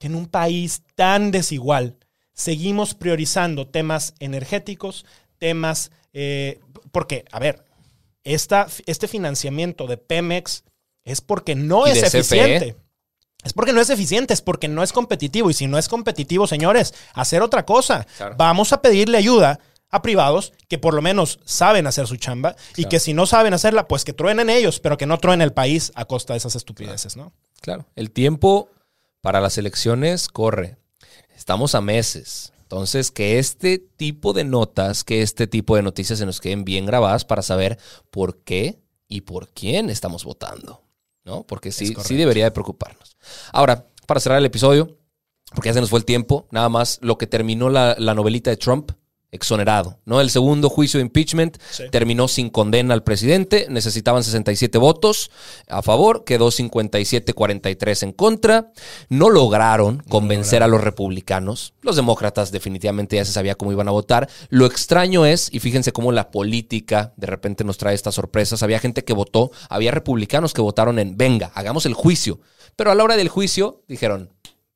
que 0.00 0.08
en 0.08 0.16
un 0.16 0.26
país 0.26 0.82
tan 0.96 1.30
desigual 1.30 1.98
seguimos 2.32 2.94
priorizando 2.94 3.68
temas 3.68 4.14
energéticos, 4.18 5.04
temas... 5.38 5.92
eh, 6.12 6.58
porque, 6.90 7.26
a 7.30 7.38
ver, 7.38 7.64
esta, 8.24 8.66
este 8.86 9.06
financiamiento 9.06 9.86
de 9.86 9.98
Pemex 9.98 10.64
es 11.04 11.20
porque 11.20 11.54
no 11.54 11.86
es 11.86 12.00
CFE. 12.00 12.18
eficiente. 12.18 12.76
Es 13.44 13.52
porque 13.52 13.72
no 13.72 13.80
es 13.80 13.90
eficiente, 13.90 14.34
es 14.34 14.42
porque 14.42 14.68
no 14.68 14.82
es 14.82 14.92
competitivo. 14.92 15.50
Y 15.50 15.54
si 15.54 15.66
no 15.66 15.78
es 15.78 15.88
competitivo, 15.88 16.46
señores, 16.46 16.94
hacer 17.12 17.42
otra 17.42 17.64
cosa. 17.64 18.06
Claro. 18.16 18.34
Vamos 18.38 18.72
a 18.72 18.80
pedirle 18.82 19.18
ayuda 19.18 19.60
a 19.90 20.02
privados 20.02 20.54
que 20.68 20.78
por 20.78 20.94
lo 20.94 21.02
menos 21.02 21.40
saben 21.44 21.86
hacer 21.86 22.06
su 22.06 22.16
chamba 22.16 22.56
y 22.76 22.86
que 22.86 23.00
si 23.00 23.12
no 23.12 23.26
saben 23.26 23.52
hacerla, 23.52 23.86
pues 23.86 24.04
que 24.04 24.12
truenen 24.12 24.48
ellos, 24.48 24.80
pero 24.80 24.96
que 24.96 25.06
no 25.06 25.18
truenen 25.18 25.42
el 25.42 25.52
país 25.52 25.92
a 25.94 26.06
costa 26.06 26.32
de 26.32 26.38
esas 26.38 26.54
estupideces, 26.54 27.16
¿no? 27.16 27.32
Claro. 27.60 27.86
El 27.96 28.10
tiempo 28.12 28.70
para 29.20 29.40
las 29.40 29.58
elecciones 29.58 30.28
corre. 30.28 30.76
Estamos 31.36 31.74
a 31.74 31.80
meses. 31.80 32.52
Entonces, 32.62 33.10
que 33.10 33.38
este 33.38 33.78
tipo 33.78 34.32
de 34.32 34.44
notas, 34.44 35.02
que 35.02 35.22
este 35.22 35.46
tipo 35.46 35.74
de 35.76 35.82
noticias 35.82 36.18
se 36.18 36.26
nos 36.26 36.40
queden 36.40 36.64
bien 36.64 36.86
grabadas 36.86 37.24
para 37.24 37.42
saber 37.42 37.78
por 38.10 38.38
qué 38.38 38.78
y 39.08 39.22
por 39.22 39.48
quién 39.48 39.90
estamos 39.90 40.24
votando. 40.24 40.82
¿No? 41.24 41.44
Porque 41.44 41.72
sí, 41.72 41.94
sí 42.02 42.16
debería 42.16 42.44
de 42.44 42.50
preocuparnos. 42.50 43.16
Ahora, 43.52 43.86
para 44.06 44.20
cerrar 44.20 44.38
el 44.38 44.46
episodio, 44.46 44.96
porque 45.52 45.68
ya 45.68 45.74
se 45.74 45.80
nos 45.80 45.90
fue 45.90 45.98
el 45.98 46.04
tiempo, 46.04 46.46
nada 46.50 46.68
más 46.68 46.98
lo 47.02 47.18
que 47.18 47.26
terminó 47.26 47.68
la, 47.68 47.96
la 47.98 48.14
novelita 48.14 48.50
de 48.50 48.56
Trump, 48.56 48.92
exonerado. 49.32 49.98
¿no? 50.04 50.20
El 50.20 50.30
segundo 50.30 50.68
juicio 50.68 50.98
de 50.98 51.02
impeachment 51.02 51.56
Sí. 51.70 51.84
terminó 51.90 52.28
sin 52.28 52.50
condena 52.50 52.94
al 52.94 53.02
presidente, 53.04 53.66
necesitaban 53.68 54.24
67 54.24 54.76
votos 54.78 55.30
a 55.68 55.82
favor, 55.82 56.24
quedó 56.24 56.50
57-43 56.50 58.02
en 58.02 58.12
contra. 58.12 58.72
No 59.08 59.30
lograron 59.30 60.02
convencer 60.08 60.62
a 60.62 60.68
los 60.68 60.80
republicanos. 60.82 61.74
Los 61.82 61.96
demócratas 61.96 62.50
definitivamente 62.52 63.16
ya 63.16 63.24
se 63.24 63.32
sabía 63.32 63.54
cómo 63.54 63.72
iban 63.72 63.88
a 63.88 63.92
votar. 63.92 64.28
Lo 64.48 64.66
extraño 64.66 65.26
es, 65.26 65.48
y 65.52 65.60
fíjense 65.60 65.92
cómo 65.92 66.12
la 66.12 66.30
política 66.30 67.12
de 67.16 67.26
repente 67.26 67.64
nos 67.64 67.78
trae 67.78 67.94
estas 67.94 68.14
sorpresas, 68.14 68.62
había 68.62 68.78
gente 68.78 69.04
que 69.04 69.12
votó, 69.12 69.50
había 69.68 69.90
republicanos 69.90 70.54
que 70.54 70.60
votaron 70.60 70.98
en, 70.98 71.16
venga, 71.16 71.50
hagamos 71.54 71.86
el 71.86 71.94
juicio. 71.94 72.40
Pero 72.76 72.90
a 72.90 72.94
la 72.94 73.04
hora 73.04 73.16
del 73.16 73.28
juicio 73.28 73.82
dijeron, 73.88 74.30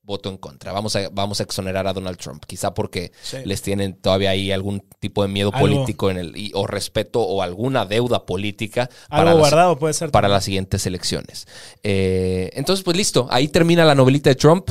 voto 0.05 0.29
en 0.29 0.37
contra. 0.37 0.71
Vamos 0.73 0.95
a, 0.97 1.09
vamos 1.11 1.41
a 1.41 1.45
exonerar 1.45 1.87
a 1.87 1.93
Donald 1.95 2.19
Trump, 2.19 2.45
quizá 2.47 2.75
porque 2.75 3.11
Sí. 3.23 3.39
les 3.45 3.63
tienen 3.63 3.95
todavía 3.95 4.31
ahí 4.31 4.53
algún 4.53 4.81
tipo 5.01 5.23
de 5.23 5.29
miedo 5.29 5.51
Algo. 5.53 5.67
político 5.67 6.11
en 6.11 6.19
el, 6.19 6.37
y- 6.37 6.51
o 6.55 6.67
respeto 6.67 7.23
o 7.23 7.41
alguna 7.43 7.87
deuda 7.87 8.27
política 8.27 8.91
Algo 9.09 9.31
las- 9.31 9.39
guardado 9.39 9.79
puede 9.79 9.95
ser. 9.95 10.11
para 10.11 10.29
las 10.29 10.45
siguientes 10.45 10.85
elecciones. 10.87 11.47
Eh, 11.83 12.51
entonces, 12.53 12.85
pues 12.85 12.97
listo, 12.97 13.27
ahí 13.31 13.49
termina 13.49 13.85
la 13.85 13.95
novelita 13.95 14.29
de 14.31 14.37
Trump. 14.37 14.69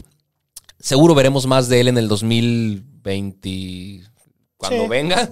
Seguro 0.79 1.15
veremos 1.15 1.47
más 1.47 1.67
de 1.69 1.79
él 1.81 1.87
en 1.87 1.97
el 1.97 2.07
2020. 2.07 4.03
Cuando 4.67 4.83
Sí. 4.83 4.89
venga, 4.89 5.29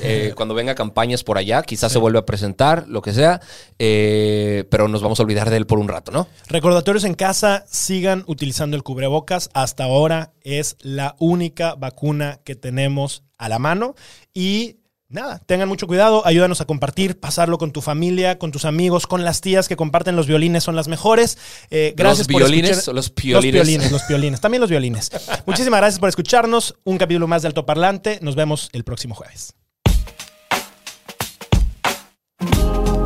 eh, 0.00 0.32
cuando 0.36 0.54
venga 0.54 0.74
campañas 0.74 1.24
por 1.24 1.38
allá, 1.38 1.62
quizás 1.62 1.90
se 1.90 1.98
vuelve 1.98 2.18
a 2.18 2.26
presentar, 2.26 2.86
lo 2.88 3.02
que 3.02 3.12
sea, 3.12 3.40
eh, 3.78 4.64
pero 4.70 4.88
nos 4.88 5.02
vamos 5.02 5.18
a 5.20 5.22
olvidar 5.22 5.50
de 5.50 5.56
él 5.56 5.66
por 5.66 5.78
un 5.78 5.88
rato, 5.88 6.12
¿no? 6.12 6.28
Recordatorios 6.48 7.04
en 7.04 7.14
casa, 7.14 7.64
sigan 7.68 8.24
utilizando 8.26 8.76
el 8.76 8.82
cubrebocas. 8.82 9.50
Hasta 9.54 9.84
ahora 9.84 10.32
es 10.42 10.76
la 10.80 11.16
única 11.18 11.74
vacuna 11.74 12.40
que 12.44 12.54
tenemos 12.54 13.24
a 13.38 13.48
la 13.48 13.58
mano. 13.58 13.94
Y 14.32 14.76
nada, 15.08 15.38
tengan 15.46 15.68
mucho 15.68 15.86
cuidado, 15.86 16.26
ayúdanos 16.26 16.60
a 16.60 16.64
compartir, 16.64 17.20
pasarlo 17.20 17.58
con 17.58 17.70
tu 17.72 17.80
familia, 17.82 18.38
con 18.38 18.50
tus 18.50 18.64
amigos, 18.64 19.06
con 19.06 19.24
las 19.24 19.40
tías 19.40 19.68
que 19.68 19.76
comparten 19.76 20.16
los 20.16 20.26
violines, 20.26 20.64
son 20.64 20.74
las 20.76 20.88
mejores. 20.88 21.38
Eh, 21.70 21.94
gracias 21.96 22.26
¿Los 22.26 22.32
por 22.34 22.42
violines 22.42 22.70
escuchar- 22.78 22.90
o 22.90 22.92
los 22.94 23.04
Los 23.06 23.10
piolines? 23.10 23.52
piolines, 23.62 23.92
los 23.92 24.02
piolines, 24.02 24.40
también 24.40 24.60
los 24.60 24.70
violines. 24.70 25.10
Muchísimas 25.46 25.78
gracias 25.80 26.00
por 26.00 26.08
escucharnos. 26.08 26.74
Un 26.84 26.98
capítulo 26.98 27.26
más 27.26 27.42
de 27.42 27.48
Alto 27.48 27.64
Parlante. 27.66 28.18
Nos 28.22 28.34
vemos 28.34 28.70
el 28.72 28.84
próximo 28.84 29.14
jueves. 29.14 29.54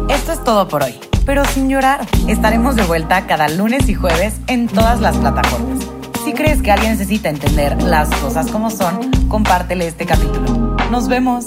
Esto 0.09 0.33
es 0.33 0.45
todo 0.45 0.69
por 0.69 0.83
hoy, 0.83 0.95
pero 1.27 1.45
sin 1.45 1.69
llorar. 1.69 2.07
Estaremos 2.27 2.77
de 2.77 2.83
vuelta 2.83 3.27
cada 3.27 3.49
lunes 3.49 3.89
y 3.89 3.95
jueves 3.95 4.35
en 4.47 4.67
todas 4.69 5.01
las 5.01 5.17
plataformas. 5.17 5.85
Si 6.25 6.33
crees 6.35 6.61
que 6.63 6.71
alguien 6.71 6.93
necesita 6.93 7.29
entender 7.31 7.83
las 7.83 8.09
cosas 8.17 8.51
como 8.51 8.71
son, 8.71 9.11
compártele 9.29 9.87
este 9.87 10.05
capítulo. 10.07 10.77
Nos 10.91 11.09
vemos. 11.09 11.47